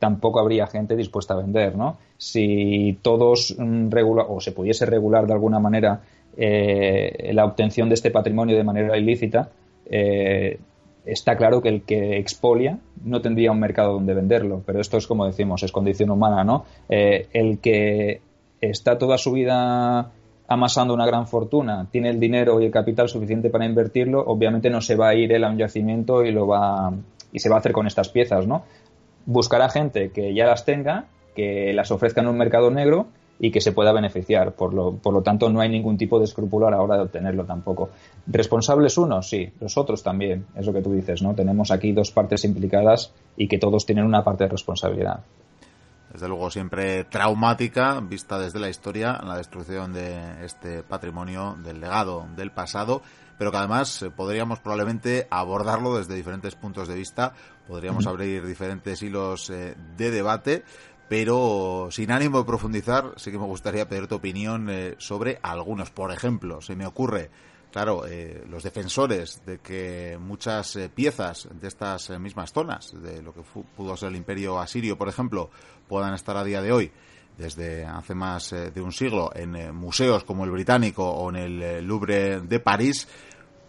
tampoco 0.00 0.40
habría 0.40 0.66
gente 0.66 0.96
dispuesta 0.96 1.34
a 1.34 1.36
vender, 1.36 1.76
¿no? 1.76 1.98
Si 2.16 2.98
todos 3.02 3.54
mm, 3.56 3.90
regular 3.90 4.26
o 4.28 4.40
se 4.40 4.50
pudiese 4.50 4.86
regular 4.86 5.26
de 5.26 5.34
alguna 5.34 5.60
manera 5.60 6.00
eh, 6.36 7.30
la 7.34 7.44
obtención 7.44 7.88
de 7.88 7.94
este 7.94 8.10
patrimonio 8.10 8.56
de 8.56 8.64
manera 8.64 8.96
ilícita, 8.96 9.50
eh, 9.86 10.58
está 11.04 11.36
claro 11.36 11.60
que 11.60 11.68
el 11.68 11.82
que 11.82 12.16
expolia 12.16 12.78
no 13.04 13.20
tendría 13.20 13.52
un 13.52 13.60
mercado 13.60 13.92
donde 13.92 14.14
venderlo, 14.14 14.62
pero 14.64 14.80
esto 14.80 14.96
es 14.96 15.06
como 15.06 15.26
decimos, 15.26 15.62
es 15.62 15.70
condición 15.70 16.10
humana, 16.10 16.44
¿no? 16.44 16.64
Eh, 16.88 17.28
el 17.32 17.58
que 17.58 18.22
está 18.60 18.96
toda 18.96 19.18
su 19.18 19.32
vida 19.32 20.12
amasando 20.50 20.92
una 20.92 21.06
gran 21.06 21.26
fortuna, 21.26 21.86
tiene 21.90 22.10
el 22.10 22.20
dinero 22.20 22.60
y 22.60 22.66
el 22.66 22.70
capital 22.70 23.08
suficiente 23.08 23.48
para 23.48 23.64
invertirlo, 23.64 24.22
obviamente 24.26 24.68
no 24.68 24.82
se 24.82 24.96
va 24.96 25.08
a 25.08 25.14
ir 25.14 25.32
él 25.32 25.44
a 25.44 25.48
un 25.48 25.56
yacimiento 25.56 26.22
y 26.22 26.30
lo 26.30 26.46
va 26.46 26.92
y 27.32 27.38
se 27.38 27.48
va 27.48 27.56
a 27.56 27.58
hacer 27.60 27.72
con 27.72 27.86
estas 27.86 28.08
piezas, 28.08 28.46
¿no? 28.46 28.64
buscará 29.26 29.68
gente 29.68 30.10
que 30.10 30.34
ya 30.34 30.46
las 30.46 30.64
tenga, 30.64 31.06
que 31.34 31.72
las 31.72 31.90
ofrezca 31.90 32.20
en 32.20 32.28
un 32.28 32.36
mercado 32.36 32.70
negro 32.70 33.06
y 33.38 33.50
que 33.50 33.60
se 33.60 33.72
pueda 33.72 33.92
beneficiar. 33.92 34.52
Por 34.52 34.74
lo, 34.74 34.96
por 34.96 35.14
lo 35.14 35.22
tanto, 35.22 35.48
no 35.50 35.60
hay 35.60 35.68
ningún 35.68 35.96
tipo 35.96 36.18
de 36.18 36.24
escrúpulo 36.24 36.66
a 36.66 36.70
la 36.70 36.82
hora 36.82 36.96
de 36.96 37.02
obtenerlo 37.02 37.44
tampoco. 37.44 37.90
¿Responsables 38.26 38.98
unos? 38.98 39.28
Sí, 39.28 39.50
los 39.60 39.78
otros 39.78 40.02
también. 40.02 40.46
Es 40.56 40.66
lo 40.66 40.72
que 40.72 40.82
tú 40.82 40.92
dices, 40.92 41.22
¿no? 41.22 41.34
Tenemos 41.34 41.70
aquí 41.70 41.92
dos 41.92 42.10
partes 42.10 42.44
implicadas 42.44 43.12
y 43.36 43.48
que 43.48 43.58
todos 43.58 43.86
tienen 43.86 44.04
una 44.04 44.24
parte 44.24 44.44
de 44.44 44.50
responsabilidad. 44.50 45.20
Desde 46.12 46.28
luego, 46.28 46.50
siempre 46.50 47.04
traumática, 47.04 48.00
vista 48.00 48.38
desde 48.38 48.58
la 48.58 48.68
historia, 48.68 49.20
la 49.24 49.36
destrucción 49.36 49.92
de 49.92 50.44
este 50.44 50.82
patrimonio, 50.82 51.56
del 51.62 51.80
legado 51.80 52.26
del 52.36 52.50
pasado 52.50 53.02
pero 53.40 53.52
que 53.52 53.56
además 53.56 54.02
eh, 54.02 54.10
podríamos 54.10 54.58
probablemente 54.58 55.26
abordarlo 55.30 55.96
desde 55.96 56.14
diferentes 56.14 56.54
puntos 56.56 56.88
de 56.88 56.94
vista, 56.94 57.32
podríamos 57.66 58.06
abrir 58.06 58.44
diferentes 58.44 59.02
hilos 59.02 59.48
eh, 59.48 59.74
de 59.96 60.10
debate, 60.10 60.62
pero 61.08 61.88
sin 61.90 62.10
ánimo 62.10 62.40
de 62.40 62.44
profundizar, 62.44 63.14
sí 63.16 63.30
que 63.30 63.38
me 63.38 63.46
gustaría 63.46 63.88
pedir 63.88 64.08
tu 64.08 64.16
opinión 64.16 64.68
eh, 64.68 64.94
sobre 64.98 65.38
algunos. 65.40 65.90
Por 65.90 66.12
ejemplo, 66.12 66.60
se 66.60 66.76
me 66.76 66.84
ocurre, 66.84 67.30
claro, 67.72 68.04
los 68.48 68.62
defensores 68.62 69.42
de 69.46 69.58
que 69.58 70.18
muchas 70.20 70.78
piezas 70.94 71.48
de 71.52 71.68
estas 71.68 72.10
mismas 72.18 72.52
zonas, 72.52 72.92
de 73.02 73.22
lo 73.22 73.32
que 73.32 73.42
pudo 73.76 73.96
ser 73.96 74.10
el 74.10 74.16
imperio 74.16 74.58
asirio, 74.58 74.98
por 74.98 75.08
ejemplo, 75.08 75.50
puedan 75.88 76.14
estar 76.14 76.36
a 76.36 76.44
día 76.44 76.62
de 76.62 76.72
hoy 76.72 76.92
desde 77.38 77.86
hace 77.86 78.14
más 78.14 78.50
de 78.50 78.80
un 78.80 78.92
siglo 78.92 79.30
en 79.34 79.74
museos 79.74 80.24
como 80.24 80.44
el 80.44 80.50
británico 80.50 81.08
o 81.08 81.30
en 81.30 81.36
el 81.36 81.86
Louvre 81.86 82.40
de 82.40 82.60
París, 82.60 83.08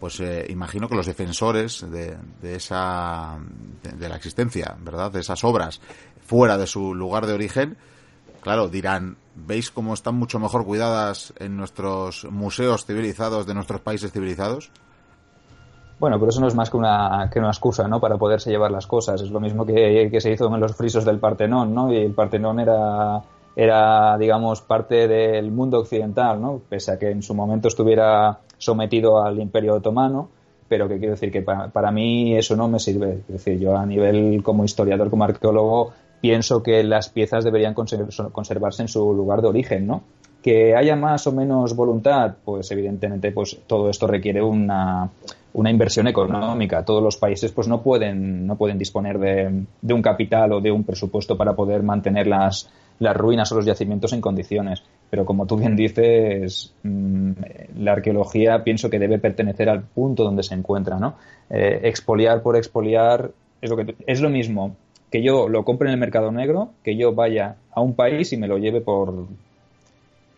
pues 0.02 0.18
eh, 0.18 0.46
imagino 0.48 0.88
que 0.88 0.96
los 0.96 1.06
defensores 1.06 1.86
de, 1.88 2.16
esa 2.42 3.38
de, 3.84 4.08
la 4.08 4.16
existencia, 4.16 4.76
¿verdad? 4.80 5.12
De 5.12 5.20
esas 5.20 5.44
obras 5.44 5.80
fuera 6.26 6.58
de 6.58 6.66
su 6.66 6.92
lugar 6.92 7.24
de 7.24 7.34
origen, 7.34 7.76
claro, 8.42 8.68
dirán, 8.68 9.16
¿veis 9.34 9.70
cómo 9.70 9.94
están 9.94 10.16
mucho 10.16 10.38
mejor 10.38 10.66
cuidadas 10.66 11.32
en 11.38 11.56
nuestros 11.56 12.26
museos 12.30 12.84
civilizados 12.84 13.46
de 13.46 13.54
nuestros 13.54 13.80
países 13.80 14.12
civilizados? 14.12 14.70
Bueno, 15.98 16.18
pero 16.18 16.30
eso 16.30 16.40
no 16.40 16.48
es 16.48 16.54
más 16.54 16.68
que 16.68 16.76
una, 16.76 17.30
que 17.32 17.38
una 17.38 17.48
excusa, 17.48 17.88
¿no? 17.88 18.00
Para 18.00 18.18
poderse 18.18 18.50
llevar 18.50 18.72
las 18.72 18.86
cosas. 18.86 19.22
Es 19.22 19.30
lo 19.30 19.40
mismo 19.40 19.64
que, 19.64 20.08
que 20.10 20.20
se 20.20 20.32
hizo 20.32 20.52
en 20.52 20.60
los 20.60 20.74
frisos 20.74 21.04
del 21.04 21.20
Partenón, 21.20 21.72
¿no? 21.72 21.92
Y 21.92 21.96
el 21.96 22.12
Partenón 22.12 22.58
era 22.58 23.22
era, 23.54 24.16
digamos, 24.18 24.62
parte 24.62 25.06
del 25.08 25.50
mundo 25.50 25.80
occidental, 25.80 26.40
¿no? 26.40 26.62
Pese 26.68 26.92
a 26.92 26.98
que 26.98 27.10
en 27.10 27.22
su 27.22 27.34
momento 27.34 27.68
estuviera 27.68 28.38
sometido 28.58 29.22
al 29.22 29.38
Imperio 29.40 29.74
Otomano, 29.74 30.28
pero 30.68 30.88
que 30.88 30.98
quiero 30.98 31.12
decir 31.12 31.30
que 31.30 31.42
para, 31.42 31.90
mí 31.90 32.36
eso 32.36 32.56
no 32.56 32.68
me 32.68 32.78
sirve. 32.78 33.20
Es 33.20 33.28
decir, 33.28 33.58
yo 33.58 33.76
a 33.76 33.84
nivel 33.84 34.42
como 34.42 34.64
historiador, 34.64 35.10
como 35.10 35.24
arqueólogo, 35.24 35.92
pienso 36.22 36.62
que 36.62 36.84
las 36.84 37.08
piezas 37.10 37.44
deberían 37.44 37.74
conservarse 37.74 38.82
en 38.82 38.88
su 38.88 39.12
lugar 39.12 39.42
de 39.42 39.48
origen, 39.48 39.88
¿no? 39.88 40.04
Que 40.40 40.74
haya 40.76 40.94
más 40.94 41.26
o 41.26 41.32
menos 41.32 41.74
voluntad, 41.74 42.36
pues 42.44 42.70
evidentemente 42.70 43.32
pues 43.32 43.58
todo 43.66 43.90
esto 43.90 44.06
requiere 44.06 44.40
una, 44.40 45.10
una 45.52 45.70
inversión 45.70 46.06
económica. 46.06 46.84
Todos 46.84 47.02
los 47.02 47.16
países 47.16 47.50
pues 47.50 47.66
no 47.66 47.82
pueden, 47.82 48.46
no 48.46 48.56
pueden 48.56 48.78
disponer 48.78 49.18
de, 49.18 49.64
de 49.82 49.94
un 49.94 50.00
capital 50.00 50.52
o 50.52 50.60
de 50.60 50.70
un 50.70 50.84
presupuesto 50.84 51.36
para 51.36 51.54
poder 51.54 51.82
mantener 51.82 52.28
las, 52.28 52.70
las 53.00 53.16
ruinas 53.16 53.50
o 53.50 53.56
los 53.56 53.66
yacimientos 53.66 54.12
en 54.12 54.20
condiciones. 54.20 54.84
Pero 55.10 55.24
como 55.24 55.46
tú 55.46 55.56
bien 55.56 55.74
dices, 55.74 56.72
mm, 56.84 57.32
la 57.78 57.92
arqueología 57.92 58.62
pienso 58.62 58.90
que 58.90 59.00
debe 59.00 59.18
pertenecer 59.18 59.68
al 59.68 59.82
punto 59.82 60.22
donde 60.22 60.44
se 60.44 60.54
encuentra, 60.54 60.98
¿no? 60.98 61.16
Eh, 61.50 61.80
expoliar 61.82 62.42
por 62.42 62.56
expoliar 62.56 63.32
es 63.60 63.70
lo, 63.70 63.76
que, 63.76 63.96
es 64.06 64.20
lo 64.20 64.30
mismo 64.30 64.76
que 65.12 65.22
yo 65.22 65.46
lo 65.48 65.62
compre 65.64 65.88
en 65.88 65.94
el 65.94 66.00
mercado 66.00 66.32
negro, 66.32 66.70
que 66.82 66.96
yo 66.96 67.14
vaya 67.14 67.56
a 67.70 67.82
un 67.82 67.94
país 67.94 68.32
y 68.32 68.38
me 68.38 68.48
lo 68.48 68.56
lleve 68.56 68.80
por, 68.80 69.26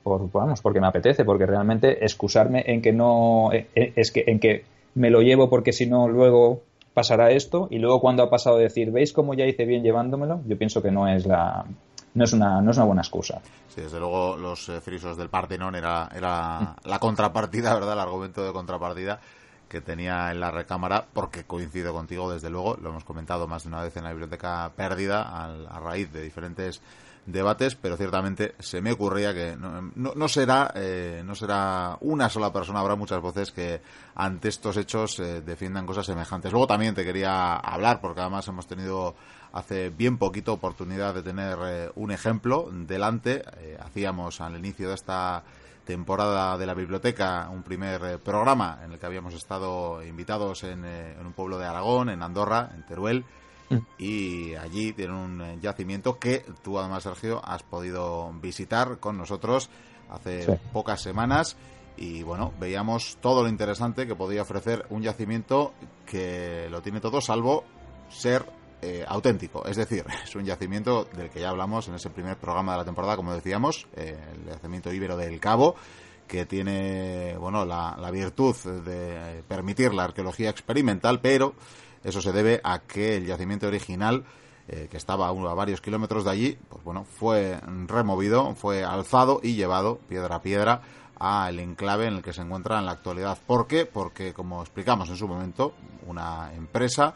por 0.03 0.33
vamos, 0.33 0.61
porque 0.61 0.81
me 0.81 0.89
apetece, 0.89 1.25
porque 1.25 1.47
realmente 1.47 2.05
excusarme 2.05 2.65
en 2.67 2.83
que 2.83 2.93
no, 2.93 3.53
eh, 3.53 3.69
eh, 3.77 3.93
es 3.95 4.11
que, 4.11 4.25
en 4.27 4.41
que 4.41 4.65
me 4.97 5.11
lo 5.11 5.23
llevo 5.23 5.49
porque 5.49 5.73
si 5.73 5.87
no 5.87 6.09
luego 6.09 6.63
pasará 6.93 7.31
esto 7.31 7.69
y 7.71 7.79
luego 7.79 8.01
cuando 8.01 8.25
ha 8.25 8.31
pasado 8.31 8.59
decir, 8.59 8.91
¿veis 8.91 9.13
cómo 9.13 9.35
ya 9.35 9.47
hice 9.47 9.65
bien 9.65 9.85
llevándomelo? 9.85 10.41
Yo 10.45 10.59
pienso 10.59 10.83
que 10.83 10.91
no 10.91 11.07
es 11.07 11.25
la, 11.25 11.65
no 12.15 12.25
es 12.25 12.33
una, 12.33 12.61
no 12.61 12.73
es 12.73 12.77
una 12.77 12.87
buena 12.87 13.03
excusa. 13.03 13.41
Sí, 13.69 13.81
desde 13.81 14.01
luego 14.01 14.37
los 14.37 14.69
eh, 14.69 14.81
frisos 14.81 15.17
del 15.17 15.29
Partenón 15.29 15.77
era, 15.77 16.09
era 16.17 16.75
la 16.85 16.99
contrapartida, 16.99 17.75
¿verdad? 17.75 17.93
El 17.93 18.01
argumento 18.01 18.45
de 18.45 18.53
contrapartida 18.53 19.21
que 19.75 19.81
tenía 19.81 20.31
en 20.31 20.39
la 20.39 20.53
recámara, 20.53 21.05
porque 21.13 21.43
coincido 21.43 21.93
contigo, 21.93 22.33
desde 22.33 22.49
luego, 22.49 22.79
lo 22.81 22.91
hemos 22.91 23.03
comentado 23.03 23.49
más 23.49 23.65
de 23.65 23.71
una 23.71 23.83
vez 23.83 23.97
en 23.97 24.05
la 24.05 24.11
biblioteca 24.11 24.71
perdida, 24.77 25.23
a, 25.23 25.81
raíz 25.81 26.13
de 26.13 26.23
diferentes 26.23 26.81
debates, 27.27 27.75
pero 27.75 27.97
ciertamente 27.97 28.55
se 28.59 28.81
me 28.81 28.93
ocurría 28.93 29.33
que 29.33 29.57
no, 29.57 29.91
no, 29.95 30.29
será 30.29 30.73
eh, 30.75 31.23
no 31.25 31.35
será 31.35 31.97
una 32.01 32.29
sola 32.29 32.53
persona, 32.53 32.81
habrá 32.81 32.97
muchas 32.97 33.21
voces 33.21 33.51
que 33.51 33.81
ante 34.15 34.49
estos 34.49 34.77
hechos 34.77 35.19
eh, 35.21 35.41
defiendan 35.41 35.87
cosas 35.87 36.07
semejantes. 36.07 36.53
Luego 36.53 36.67
también 36.67 36.95
te 36.95 37.05
quería 37.05 37.55
hablar, 37.55 38.01
porque 38.01 38.21
además 38.21 38.47
hemos 38.49 38.67
tenido 38.67 39.15
hace 39.53 39.91
bien 39.91 40.19
poquito 40.19 40.53
oportunidad 40.53 41.15
de 41.15 41.23
tener 41.23 41.59
eh, 41.65 41.91
un 41.95 42.11
ejemplo 42.11 42.69
delante. 42.73 43.45
Eh, 43.59 43.79
hacíamos 43.81 44.41
al 44.41 44.57
inicio 44.57 44.89
de 44.89 44.95
esta 44.95 45.45
temporada 45.85 46.59
de 46.59 46.67
la 46.67 46.75
biblioteca 46.75 47.49
un 47.51 47.63
primer 47.63 48.19
programa 48.21 48.81
en 48.85 48.93
el 48.93 48.99
que 48.99 49.07
habíamos 49.07 49.35
estado 49.35 50.03
invitados 50.03 50.65
en, 50.65 50.85
un 50.85 51.33
pueblo 51.35 51.59
de 51.59 51.67
Aragón, 51.67 52.09
en 52.09 52.23
Andorra, 52.23 52.71
en 52.75 52.85
Teruel. 52.87 53.25
Mm. 53.71 53.79
Y 53.99 54.55
allí 54.55 54.93
tienen 54.93 55.17
un 55.17 55.61
yacimiento 55.61 56.19
que 56.19 56.45
tú, 56.63 56.79
además, 56.79 57.03
Sergio, 57.03 57.41
has 57.45 57.63
podido 57.63 58.33
visitar 58.41 58.99
con 58.99 59.17
nosotros 59.17 59.71
hace 60.11 60.61
pocas 60.73 61.01
semanas 61.01 61.57
y 61.97 62.23
bueno, 62.23 62.53
veíamos 62.59 63.19
todo 63.21 63.43
lo 63.43 63.49
interesante 63.49 64.07
que 64.07 64.17
podía 64.17 64.43
ofrecer 64.43 64.85
un 64.91 65.03
yacimiento 65.03 65.73
que 66.07 66.69
lo 66.71 66.83
tiene 66.83 67.01
todo 67.01 67.21
salvo 67.21 67.65
ser 68.09 68.45
eh, 68.83 69.05
auténtico. 69.07 69.65
Es 69.65 69.77
decir, 69.77 70.05
es 70.25 70.35
un 70.35 70.45
yacimiento 70.45 71.05
del 71.17 71.31
que 71.31 71.41
ya 71.41 71.51
hablamos 71.51 71.89
en 71.89 71.95
ese 71.95 72.11
primer 72.11 72.37
programa 72.37 72.73
de 72.73 72.79
la 72.79 72.85
temporada, 72.85 73.17
como 73.17 73.35
decíamos, 73.35 73.87
eh, 73.97 74.19
el 74.33 74.47
yacimiento 74.47 74.93
íbero 74.93 75.17
del 75.17 75.41
Cabo, 75.41 75.77
que 76.27 76.47
tiene 76.47 77.37
bueno 77.39 77.65
la, 77.65 77.97
la 78.01 78.11
virtud 78.11 78.57
de 78.85 79.43
permitir 79.47 79.93
la 79.95 80.05
arqueología 80.05 80.51
experimental, 80.51 81.21
pero 81.21 81.55
eso 82.05 82.21
se 82.21 82.33
debe 82.33 82.61
a 82.63 82.81
que 82.81 83.17
el 83.17 83.27
yacimiento 83.27 83.67
original 83.67 84.25
eh, 84.69 84.89
que 84.91 84.97
estaba 84.97 85.27
a, 85.27 85.31
a, 85.31 85.55
varios 85.55 85.81
kilómetros 85.81 86.25
de 86.25 86.31
allí, 86.31 86.59
pues 86.71 86.83
bueno, 86.85 87.05
fue 87.05 87.61
removido, 87.87 88.55
fue 88.55 88.83
alzado 88.83 89.41
y 89.43 89.55
llevado 89.57 89.99
piedra 90.09 90.37
a 90.37 90.43
piedra 90.43 90.83
al 91.19 91.59
enclave 91.59 92.07
en 92.07 92.15
el 92.15 92.23
que 92.23 92.33
se 92.33 92.43
encuentra 92.43 92.79
en 92.79 92.87
la 92.87 92.93
actualidad. 92.93 93.39
¿Por 93.47 93.67
qué? 93.67 93.87
Porque, 93.87 94.33
como 94.33 94.63
explicamos 94.63 95.09
en 95.11 95.17
su 95.17 95.29
momento, 95.29 95.75
una 96.07 96.53
empresa 96.55 97.15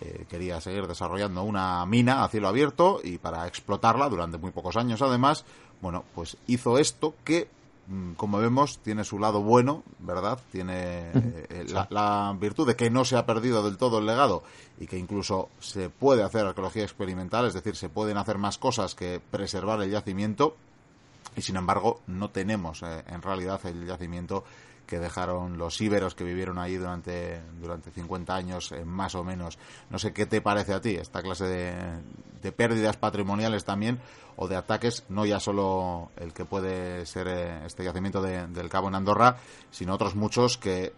eh, 0.00 0.26
quería 0.28 0.60
seguir 0.60 0.86
desarrollando 0.86 1.42
una 1.42 1.84
mina 1.86 2.24
a 2.24 2.28
cielo 2.28 2.48
abierto 2.48 3.00
y 3.02 3.18
para 3.18 3.46
explotarla 3.46 4.08
durante 4.08 4.38
muy 4.38 4.50
pocos 4.50 4.76
años, 4.76 5.02
además, 5.02 5.44
bueno, 5.80 6.04
pues 6.14 6.36
hizo 6.46 6.78
esto 6.78 7.14
que 7.24 7.48
como 8.16 8.38
vemos, 8.38 8.78
tiene 8.78 9.04
su 9.04 9.18
lado 9.18 9.42
bueno, 9.42 9.82
¿verdad? 9.98 10.38
Tiene 10.52 11.10
eh, 11.12 11.66
la, 11.90 12.36
virtud 12.38 12.66
de 12.66 12.76
que 12.76 12.88
no 12.88 13.04
se 13.04 13.16
ha 13.16 13.26
perdido 13.26 13.64
del 13.64 13.78
todo 13.78 13.98
el 13.98 14.06
legado 14.06 14.44
y 14.78 14.86
que 14.86 14.96
incluso 14.96 15.48
se 15.58 15.90
puede 15.90 16.22
hacer 16.22 16.46
arqueología 16.46 16.84
experimental, 16.84 17.46
es 17.46 17.54
decir, 17.54 17.74
se 17.74 17.88
pueden 17.88 18.16
hacer 18.16 18.38
más 18.38 18.58
cosas 18.58 18.94
que 18.94 19.20
preservar 19.30 19.82
el 19.82 19.90
yacimiento 19.90 20.56
y 21.36 21.42
sin 21.42 21.56
embargo 21.56 22.00
no 22.06 22.30
tenemos 22.30 22.82
eh, 22.82 23.02
en 23.08 23.22
realidad 23.22 23.60
el 23.66 23.86
yacimiento 23.86 24.44
que 24.90 24.98
dejaron 24.98 25.56
los 25.56 25.80
íberos 25.80 26.16
que 26.16 26.24
vivieron 26.24 26.58
allí 26.58 26.74
durante, 26.74 27.40
durante 27.60 27.92
50 27.92 28.34
años, 28.34 28.72
eh, 28.72 28.84
más 28.84 29.14
o 29.14 29.22
menos. 29.22 29.56
No 29.88 30.00
sé 30.00 30.12
qué 30.12 30.26
te 30.26 30.42
parece 30.42 30.74
a 30.74 30.80
ti 30.80 30.96
esta 30.96 31.22
clase 31.22 31.44
de, 31.44 31.74
de 32.42 32.52
pérdidas 32.52 32.96
patrimoniales 32.96 33.64
también 33.64 34.00
o 34.36 34.48
de 34.48 34.56
ataques, 34.56 35.04
no 35.08 35.24
ya 35.24 35.38
solo 35.38 36.10
el 36.16 36.32
que 36.32 36.44
puede 36.44 37.06
ser 37.06 37.28
eh, 37.28 37.66
este 37.66 37.84
yacimiento 37.84 38.20
del 38.20 38.68
Cabo 38.68 38.88
en 38.88 38.96
Andorra, 38.96 39.36
sino 39.70 39.94
otros 39.94 40.16
muchos 40.16 40.58
que 40.58 40.92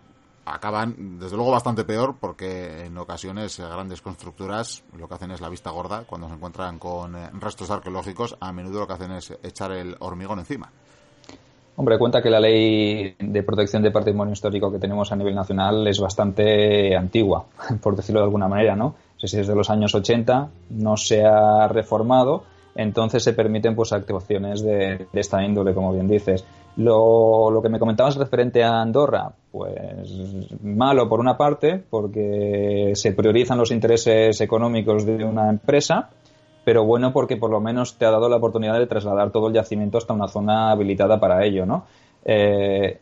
acaban, 0.46 1.18
desde 1.18 1.36
luego, 1.36 1.50
bastante 1.52 1.84
peor 1.84 2.16
porque 2.18 2.86
en 2.86 2.96
ocasiones 2.96 3.58
eh, 3.58 3.64
grandes 3.64 4.00
constructoras 4.00 4.84
lo 4.96 5.06
que 5.06 5.14
hacen 5.14 5.32
es 5.32 5.42
la 5.42 5.50
vista 5.50 5.70
gorda 5.70 6.04
cuando 6.04 6.28
se 6.28 6.34
encuentran 6.34 6.78
con 6.78 7.14
restos 7.38 7.70
arqueológicos, 7.70 8.38
a 8.40 8.52
menudo 8.52 8.80
lo 8.80 8.86
que 8.86 8.94
hacen 8.94 9.12
es 9.12 9.34
echar 9.42 9.72
el 9.72 9.96
hormigón 10.00 10.38
encima. 10.38 10.72
Hombre, 11.74 11.98
cuenta 11.98 12.20
que 12.20 12.28
la 12.28 12.38
ley 12.38 13.14
de 13.18 13.42
protección 13.42 13.82
de 13.82 13.90
patrimonio 13.90 14.34
histórico 14.34 14.70
que 14.70 14.78
tenemos 14.78 15.10
a 15.10 15.16
nivel 15.16 15.34
nacional 15.34 15.86
es 15.86 16.00
bastante 16.00 16.94
antigua, 16.94 17.46
por 17.82 17.96
decirlo 17.96 18.20
de 18.20 18.26
alguna 18.26 18.48
manera, 18.48 18.76
¿no? 18.76 18.94
Si 19.16 19.38
es 19.38 19.46
de 19.46 19.54
los 19.54 19.70
años 19.70 19.94
80, 19.94 20.50
no 20.70 20.96
se 20.96 21.24
ha 21.24 21.68
reformado, 21.68 22.42
entonces 22.74 23.22
se 23.22 23.32
permiten 23.32 23.74
pues 23.74 23.92
actuaciones 23.92 24.62
de, 24.62 25.06
esta 25.12 25.42
índole, 25.44 25.74
como 25.74 25.92
bien 25.92 26.08
dices. 26.08 26.44
Lo, 26.76 27.50
lo, 27.50 27.62
que 27.62 27.68
me 27.68 27.78
comentabas 27.78 28.16
referente 28.16 28.64
a 28.64 28.80
Andorra, 28.80 29.30
pues 29.50 29.74
malo 30.62 31.08
por 31.08 31.20
una 31.20 31.36
parte, 31.36 31.82
porque 31.88 32.92
se 32.94 33.12
priorizan 33.12 33.58
los 33.58 33.70
intereses 33.70 34.40
económicos 34.40 35.04
de 35.04 35.24
una 35.24 35.50
empresa, 35.50 36.10
pero 36.64 36.84
bueno 36.84 37.12
porque 37.12 37.36
por 37.36 37.50
lo 37.50 37.60
menos 37.60 37.96
te 37.96 38.04
ha 38.04 38.10
dado 38.10 38.28
la 38.28 38.36
oportunidad 38.36 38.78
de 38.78 38.86
trasladar 38.86 39.30
todo 39.30 39.48
el 39.48 39.54
yacimiento 39.54 39.98
hasta 39.98 40.12
una 40.12 40.28
zona 40.28 40.70
habilitada 40.70 41.18
para 41.18 41.44
ello, 41.44 41.66
¿no? 41.66 41.84
Eh, 42.24 42.98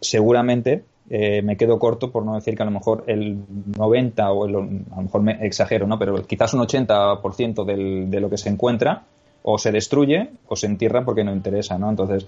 seguramente 0.00 0.84
eh, 1.08 1.42
me 1.42 1.56
quedo 1.56 1.78
corto 1.78 2.10
por 2.10 2.24
no 2.24 2.34
decir 2.34 2.56
que 2.56 2.62
a 2.62 2.66
lo 2.66 2.72
mejor 2.72 3.04
el 3.06 3.38
90 3.76 4.30
o 4.32 4.44
a 4.44 4.48
lo 4.48 4.62
mejor 4.62 5.22
me 5.22 5.44
exagero, 5.46 5.86
¿no? 5.86 5.98
Pero 5.98 6.22
quizás 6.26 6.54
un 6.54 6.60
80% 6.60 7.64
del, 7.64 8.10
de 8.10 8.20
lo 8.20 8.30
que 8.30 8.38
se 8.38 8.48
encuentra 8.48 9.02
o 9.42 9.58
se 9.58 9.72
destruye 9.72 10.30
o 10.48 10.56
se 10.56 10.66
entierra 10.66 11.04
porque 11.04 11.24
no 11.24 11.32
interesa, 11.32 11.78
¿no? 11.78 11.88
Entonces, 11.90 12.26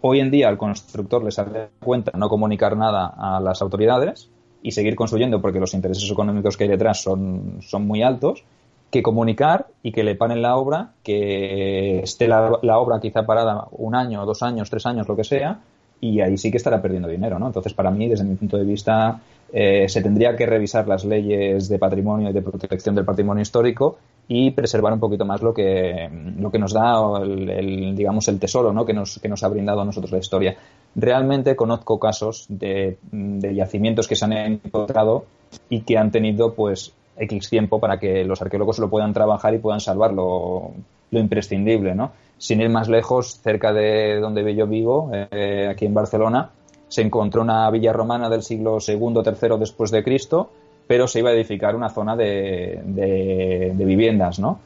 hoy 0.00 0.20
en 0.20 0.30
día 0.30 0.48
al 0.48 0.58
constructor 0.58 1.22
le 1.22 1.30
sale 1.30 1.68
cuenta 1.82 2.12
no 2.16 2.28
comunicar 2.28 2.76
nada 2.76 3.14
a 3.16 3.40
las 3.40 3.62
autoridades 3.62 4.28
y 4.62 4.72
seguir 4.72 4.94
construyendo 4.96 5.40
porque 5.40 5.60
los 5.60 5.74
intereses 5.74 6.10
económicos 6.10 6.56
que 6.56 6.64
hay 6.64 6.70
detrás 6.70 7.00
son, 7.00 7.58
son 7.60 7.86
muy 7.86 8.02
altos 8.02 8.44
que 8.92 9.02
comunicar 9.02 9.68
y 9.82 9.90
que 9.90 10.04
le 10.04 10.14
paren 10.14 10.42
la 10.42 10.56
obra, 10.56 10.90
que 11.02 12.00
esté 12.00 12.28
la, 12.28 12.60
obra 12.78 13.00
quizá 13.00 13.24
parada 13.24 13.66
un 13.72 13.94
año, 13.94 14.26
dos 14.26 14.42
años, 14.42 14.68
tres 14.68 14.84
años, 14.84 15.08
lo 15.08 15.16
que 15.16 15.24
sea, 15.24 15.60
y 15.98 16.20
ahí 16.20 16.36
sí 16.36 16.50
que 16.50 16.58
estará 16.58 16.82
perdiendo 16.82 17.08
dinero, 17.08 17.38
¿no? 17.38 17.46
Entonces, 17.46 17.72
para 17.72 17.90
mí, 17.90 18.06
desde 18.06 18.24
mi 18.24 18.34
punto 18.34 18.58
de 18.58 18.64
vista, 18.64 19.18
eh, 19.50 19.88
se 19.88 20.02
tendría 20.02 20.36
que 20.36 20.44
revisar 20.44 20.86
las 20.86 21.06
leyes 21.06 21.70
de 21.70 21.78
patrimonio 21.78 22.28
y 22.28 22.32
de 22.34 22.42
protección 22.42 22.94
del 22.94 23.06
patrimonio 23.06 23.40
histórico 23.40 23.96
y 24.28 24.50
preservar 24.50 24.92
un 24.92 25.00
poquito 25.00 25.24
más 25.24 25.40
lo 25.40 25.54
que, 25.54 26.10
lo 26.38 26.50
que 26.50 26.58
nos 26.58 26.74
da 26.74 27.18
el, 27.22 27.96
digamos, 27.96 28.28
el 28.28 28.38
tesoro, 28.38 28.74
¿no? 28.74 28.84
Que 28.84 28.92
nos, 28.92 29.18
que 29.20 29.28
nos 29.28 29.42
ha 29.42 29.48
brindado 29.48 29.80
a 29.80 29.86
nosotros 29.86 30.12
la 30.12 30.18
historia. 30.18 30.54
Realmente 30.94 31.56
conozco 31.56 31.98
casos 31.98 32.44
de, 32.50 32.98
de 33.10 33.54
yacimientos 33.54 34.06
que 34.06 34.16
se 34.16 34.26
han 34.26 34.32
encontrado 34.34 35.24
y 35.70 35.80
que 35.80 35.96
han 35.96 36.10
tenido, 36.10 36.52
pues, 36.52 36.92
X 37.16 37.50
tiempo 37.50 37.78
para 37.78 37.98
que 37.98 38.24
los 38.24 38.40
arqueólogos 38.40 38.78
lo 38.78 38.88
puedan 38.88 39.12
trabajar 39.12 39.54
y 39.54 39.58
puedan 39.58 39.80
salvar 39.80 40.12
lo, 40.12 40.72
imprescindible, 41.10 41.94
¿no? 41.94 42.12
Sin 42.38 42.60
ir 42.60 42.70
más 42.70 42.88
lejos, 42.88 43.38
cerca 43.40 43.72
de 43.72 44.18
donde 44.18 44.54
yo 44.54 44.66
vivo, 44.66 45.10
eh, 45.12 45.68
aquí 45.70 45.86
en 45.86 45.94
Barcelona, 45.94 46.50
se 46.88 47.02
encontró 47.02 47.42
una 47.42 47.70
villa 47.70 47.92
romana 47.92 48.28
del 48.28 48.42
siglo 48.42 48.78
II 48.86 49.14
o 49.16 49.22
III 49.22 49.58
después 49.58 49.90
de 49.90 50.02
Cristo, 50.02 50.50
pero 50.86 51.06
se 51.06 51.20
iba 51.20 51.30
a 51.30 51.32
edificar 51.32 51.76
una 51.76 51.90
zona 51.90 52.16
de, 52.16 52.80
de, 52.84 53.84
viviendas, 53.84 54.38
¿no? 54.38 54.58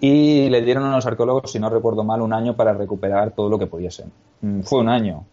Y 0.00 0.48
le 0.48 0.62
dieron 0.62 0.84
a 0.84 0.96
los 0.96 1.04
arqueólogos, 1.04 1.52
si 1.52 1.58
no 1.58 1.68
recuerdo 1.68 2.04
mal, 2.04 2.22
un 2.22 2.32
año 2.32 2.56
para 2.56 2.72
recuperar 2.72 3.32
todo 3.32 3.50
lo 3.50 3.58
que 3.58 3.66
pudiesen. 3.66 4.10
Mm, 4.40 4.60
fue 4.60 4.80
un 4.80 4.88
año. 4.88 5.24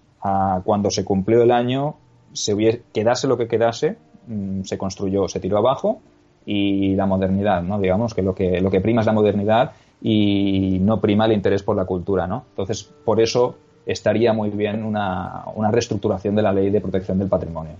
cuando 0.65 0.91
se 0.91 1.05
cumplió 1.05 1.41
el 1.41 1.51
año, 1.51 1.95
se 2.33 2.53
hubiese, 2.53 2.81
quedase 2.91 3.27
lo 3.27 3.37
que 3.37 3.47
quedase, 3.47 3.95
mm, 4.27 4.63
se 4.63 4.77
construyó, 4.77 5.29
se 5.29 5.39
tiró 5.39 5.57
abajo 5.57 6.01
y 6.49 6.95
la 6.95 7.05
modernidad, 7.05 7.61
¿no? 7.61 7.77
Digamos 7.77 8.13
que 8.13 8.21
lo 8.21 8.33
que, 8.33 8.61
lo 8.61 8.71
que 8.71 8.79
prima 8.79 9.01
es 9.01 9.07
la 9.07 9.11
modernidad 9.11 9.73
y 10.01 10.79
no 10.79 11.01
prima 11.01 11.25
el 11.25 11.33
interés 11.33 11.61
por 11.61 11.75
la 11.75 11.83
cultura, 11.83 12.25
¿no? 12.25 12.45
Entonces, 12.51 12.89
por 13.03 13.19
eso 13.19 13.57
estaría 13.85 14.31
muy 14.31 14.49
bien 14.49 14.85
una, 14.85 15.43
una 15.55 15.71
reestructuración 15.71 16.35
de 16.35 16.41
la 16.41 16.53
ley 16.53 16.69
de 16.69 16.79
protección 16.79 17.19
del 17.19 17.27
patrimonio. 17.27 17.73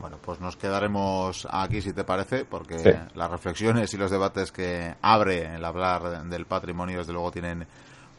Bueno, 0.00 0.18
pues 0.24 0.40
nos 0.40 0.54
quedaremos 0.54 1.48
aquí, 1.50 1.82
si 1.82 1.92
te 1.92 2.04
parece, 2.04 2.44
porque 2.44 2.96
las 3.16 3.30
reflexiones 3.30 3.92
y 3.92 3.96
los 3.96 4.10
debates 4.10 4.52
que 4.52 4.94
abre 5.02 5.56
el 5.56 5.64
hablar 5.64 6.24
del 6.26 6.46
patrimonio, 6.46 6.98
desde 6.98 7.12
luego, 7.12 7.32
tienen 7.32 7.66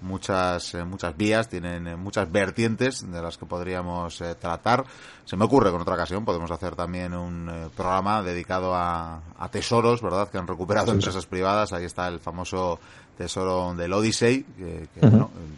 muchas 0.06 0.74
eh, 0.76 0.86
muchas 0.86 1.18
vías, 1.18 1.50
tienen 1.50 1.88
eh, 1.88 1.96
muchas 1.96 2.32
vertientes 2.32 3.12
de 3.12 3.22
las 3.22 3.38
que 3.38 3.46
podríamos 3.46 4.22
eh, 4.22 4.36
tratar. 4.36 4.86
Se 5.26 5.36
me 5.36 5.46
ocurre 5.46 5.72
con 5.72 5.82
otra 5.82 5.96
ocasión 5.96 6.24
podemos 6.24 6.52
hacer 6.52 6.76
también 6.76 7.14
un 7.14 7.52
programa 7.76 8.22
dedicado 8.22 8.74
a, 8.76 9.22
tesoros, 9.52 10.02
¿verdad? 10.02 10.30
Que 10.30 10.38
han 10.38 10.48
recuperado 10.48 10.92
empresas 10.92 11.26
privadas. 11.26 11.74
Ahí 11.74 11.86
está 11.86 12.08
el 12.08 12.20
famoso 12.20 12.80
tesoro 13.18 13.74
del 13.74 13.92
Odyssey, 13.92 14.44
que, 14.44 14.88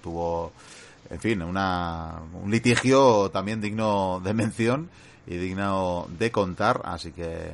tuvo, 0.02 0.54
en 1.10 1.20
fin, 1.20 1.42
una, 1.42 2.22
un 2.42 2.50
litigio 2.50 3.30
también 3.30 3.60
digno 3.60 4.22
de 4.24 4.34
mención 4.34 4.90
y 5.26 5.36
digno 5.36 6.08
de 6.18 6.32
contar. 6.32 6.82
Así 6.86 7.12
que 7.12 7.52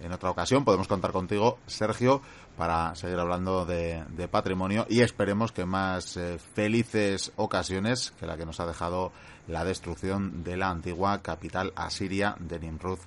en 0.00 0.12
otra 0.12 0.30
ocasión 0.30 0.64
podemos 0.64 0.86
contar 0.86 1.10
contigo, 1.10 1.58
Sergio, 1.66 2.22
para 2.56 2.94
seguir 2.94 3.18
hablando 3.18 3.64
de, 3.66 4.04
patrimonio 4.30 4.86
y 4.88 5.02
esperemos 5.02 5.52
que 5.52 5.64
más 5.64 6.16
eh, 6.16 6.38
felices 6.54 7.32
ocasiones 7.36 8.12
que 8.18 8.26
la 8.26 8.36
que 8.36 8.46
nos 8.46 8.60
ha 8.60 8.66
dejado 8.66 9.12
la 9.46 9.64
destrucción 9.64 10.42
de 10.42 10.56
la 10.56 10.70
antigua 10.70 11.22
capital 11.22 11.72
asiria 11.76 12.34
de 12.40 12.58
Nimrud 12.58 12.98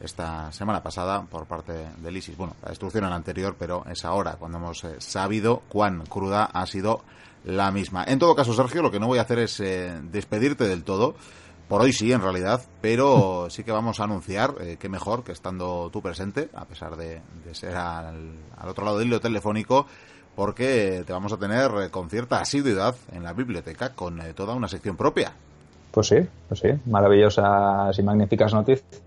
esta 0.00 0.50
semana 0.52 0.82
pasada 0.82 1.22
por 1.22 1.46
parte 1.46 1.72
del 1.98 2.16
ISIS. 2.16 2.36
Bueno, 2.36 2.56
la 2.62 2.70
destrucción 2.70 3.04
en 3.04 3.10
la 3.10 3.16
anterior, 3.16 3.56
pero 3.58 3.84
es 3.86 4.04
ahora 4.04 4.32
cuando 4.32 4.58
hemos 4.58 4.82
eh, 4.84 4.96
sabido 4.98 5.62
cuán 5.68 6.04
cruda 6.06 6.44
ha 6.44 6.66
sido 6.66 7.02
la 7.44 7.70
misma. 7.70 8.04
En 8.04 8.18
todo 8.18 8.34
caso, 8.34 8.54
Sergio, 8.54 8.82
lo 8.82 8.90
que 8.90 8.98
no 8.98 9.06
voy 9.06 9.18
a 9.18 9.22
hacer 9.22 9.38
es 9.38 9.60
eh, 9.60 9.98
despedirte 10.02 10.66
del 10.66 10.82
todo 10.82 11.14
por 11.68 11.80
hoy 11.80 11.92
sí, 11.92 12.12
en 12.12 12.20
realidad, 12.20 12.60
pero 12.80 13.48
sí 13.48 13.64
que 13.64 13.72
vamos 13.72 13.98
a 13.98 14.04
anunciar 14.04 14.54
eh, 14.60 14.76
que 14.78 14.88
mejor 14.88 15.24
que 15.24 15.32
estando 15.32 15.88
tú 15.90 16.02
presente, 16.02 16.48
a 16.54 16.66
pesar 16.66 16.96
de, 16.96 17.20
ser 17.52 17.74
al, 17.76 18.32
otro 18.66 18.84
lado 18.84 18.98
del 18.98 19.08
hilo 19.08 19.86
porque 20.36 21.04
te 21.06 21.12
vamos 21.12 21.32
a 21.32 21.38
tener 21.38 21.70
eh, 21.80 21.90
con 21.90 22.10
cierta 22.10 22.40
asiduidad 22.40 22.94
en 23.12 23.22
la 23.22 23.32
biblioteca 23.32 23.90
con 23.90 24.20
eh, 24.20 24.34
toda 24.34 24.54
una 24.54 24.68
sección 24.68 24.96
propia. 24.96 25.32
Pues 25.90 26.08
sí, 26.08 26.16
pues 26.48 26.60
sí, 26.60 26.68
maravillosas 26.86 27.96
y 27.98 28.02
magníficas 28.02 28.52
noticias. 28.52 29.02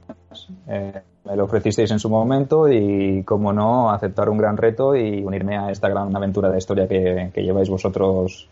me 0.66 1.36
lo 1.36 1.44
ofrecisteis 1.44 1.92
en 1.92 2.00
su 2.00 2.10
momento 2.10 2.72
y, 2.72 3.24
como 3.24 3.52
no, 3.52 3.92
aceptar 3.92 4.30
un 4.30 4.38
gran 4.38 4.56
reto 4.56 4.96
y 4.96 5.22
unirme 5.22 5.58
a 5.58 5.70
esta 5.70 5.90
gran 5.90 6.16
aventura 6.16 6.50
de 6.50 6.58
historia 6.58 6.88
que, 6.88 7.30
lleváis 7.36 7.70
vosotros 7.70 8.48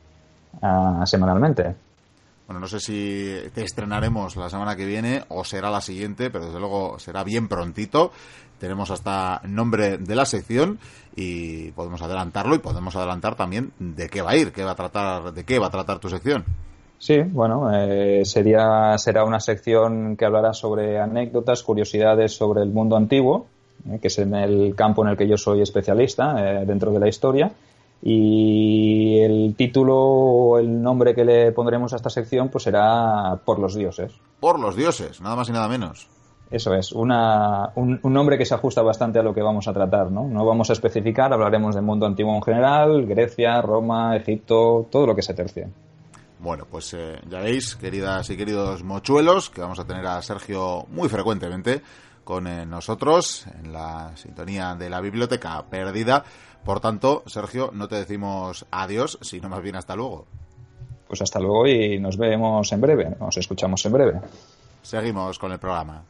ah, 0.62 1.04
semanalmente. 1.06 1.76
Bueno, 2.48 2.60
no 2.60 2.68
sé 2.68 2.80
si 2.80 3.36
te 3.54 3.64
estrenaremos 3.64 4.36
la 4.36 4.50
semana 4.50 4.76
que 4.76 4.86
viene 4.86 5.24
o 5.30 5.44
será 5.44 5.72
la 5.72 5.82
siguiente, 5.82 6.30
pero 6.30 6.46
desde 6.46 6.60
luego 6.60 7.00
será 7.00 7.24
bien 7.24 7.48
prontito. 7.48 8.12
Tenemos 8.60 8.92
hasta 8.92 9.42
nombre 9.46 9.98
de 9.98 10.16
la 10.16 10.26
sección 10.26 10.80
y 11.16 11.72
podemos 11.72 12.02
adelantarlo 12.02 12.56
y 12.56 12.60
podemos 12.60 12.96
adelantar 12.96 13.36
también 13.36 13.72
de 13.80 14.10
qué 14.10 14.22
va 14.22 14.32
a 14.32 14.38
ir, 14.38 14.52
qué 14.52 14.64
va 14.64 14.72
a 14.72 14.76
tratar, 14.76 15.34
de 15.34 15.44
qué 15.44 15.60
va 15.60 15.68
a 15.68 15.72
tratar 15.72 16.00
tu 16.00 16.10
sección. 16.10 16.46
Sí, 16.98 17.22
bueno, 17.22 17.70
eh, 17.74 18.24
sería, 18.26 18.98
será 18.98 19.26
una 19.26 19.40
sección 19.40 20.16
que 20.16 20.26
hablará 20.26 20.54
sobre 20.54 21.00
anécdotas, 21.00 21.62
curiosidades 21.64 22.36
sobre 22.36 22.62
el 22.62 22.70
mundo 22.70 22.96
antiguo, 22.96 23.48
eh, 23.90 24.00
que 24.02 24.08
es 24.08 24.18
en 24.20 24.34
el 24.34 24.76
campo 24.76 25.04
en 25.04 25.12
el 25.12 25.18
que 25.18 25.28
yo 25.28 25.38
soy 25.38 25.62
especialista, 25.62 26.62
eh, 26.62 26.66
dentro 26.66 26.92
de 26.92 27.00
la 27.00 27.08
historia. 27.08 27.52
Y 28.02 29.20
el 29.20 29.56
título 29.56 29.96
o 29.98 30.60
el 30.60 30.82
nombre 30.82 31.16
que 31.16 31.26
le 31.26 31.52
pondremos 31.52 31.94
a 31.94 31.96
esta 31.96 32.10
sección 32.10 32.50
pues 32.50 32.66
será 32.66 33.40
Por 33.44 33.60
los 33.60 33.76
dioses. 33.76 34.14
Por 34.40 34.60
los 34.60 34.76
dioses, 34.76 35.22
nada 35.22 35.36
más 35.36 35.50
y 35.50 35.54
nada 35.54 35.68
menos. 35.68 36.08
Eso 36.52 36.76
es, 36.76 36.92
una, 36.92 37.72
un, 37.76 38.00
un, 38.04 38.14
nombre 38.14 38.38
que 38.38 38.46
se 38.46 38.54
ajusta 38.54 38.84
bastante 38.84 39.18
a 39.18 39.24
lo 39.24 39.34
que 39.34 39.42
vamos 39.42 39.68
a 39.68 39.74
tratar, 39.74 40.12
¿no? 40.12 40.28
No 40.28 40.46
vamos 40.46 40.70
a 40.70 40.74
especificar, 40.74 41.34
hablaremos 41.34 41.74
del 41.74 41.84
mundo 41.84 42.06
antiguo 42.06 42.36
en 42.36 42.44
general, 42.44 43.08
Grecia, 43.08 43.62
Roma, 43.64 44.16
Egipto, 44.16 44.88
todo 44.92 45.08
lo 45.08 45.16
que 45.16 45.24
se 45.24 45.34
tercie. 45.34 45.68
Bueno, 46.40 46.66
pues 46.70 46.94
eh, 46.94 47.20
ya 47.28 47.40
veis, 47.40 47.76
queridas 47.76 48.30
y 48.30 48.38
queridos 48.38 48.84
mochuelos, 48.84 49.50
que 49.50 49.62
vamos 49.62 49.80
a 49.80 49.86
tener 49.88 50.06
a 50.06 50.22
Sergio 50.22 50.86
muy 50.90 51.10
frecuentemente 51.10 51.82
con 52.26 52.48
eh, 52.48 52.66
nosotros 52.66 53.46
en 53.64 53.72
la 53.72 54.12
sintonía 54.18 54.76
de 54.76 54.90
la 54.90 55.00
biblioteca 55.00 55.64
perdida. 55.70 56.26
Por 56.66 56.82
tanto, 56.82 57.24
Sergio, 57.28 57.70
no 57.72 57.88
te 57.88 57.96
decimos 57.96 58.66
adiós, 58.72 59.18
sino 59.22 59.48
más 59.48 59.62
bien 59.62 59.78
hasta 59.78 59.96
luego. 59.96 60.26
Pues 61.08 61.22
hasta 61.22 61.40
luego 61.40 61.68
y 61.68 62.00
nos 62.00 62.18
vemos 62.18 62.70
en 62.74 62.82
breve, 62.82 63.16
nos 63.20 63.38
escuchamos 63.38 63.86
en 63.86 63.94
breve. 63.94 64.20
Seguimos 64.82 65.40
con 65.40 65.52
el 65.52 65.60
programa. 65.60 66.04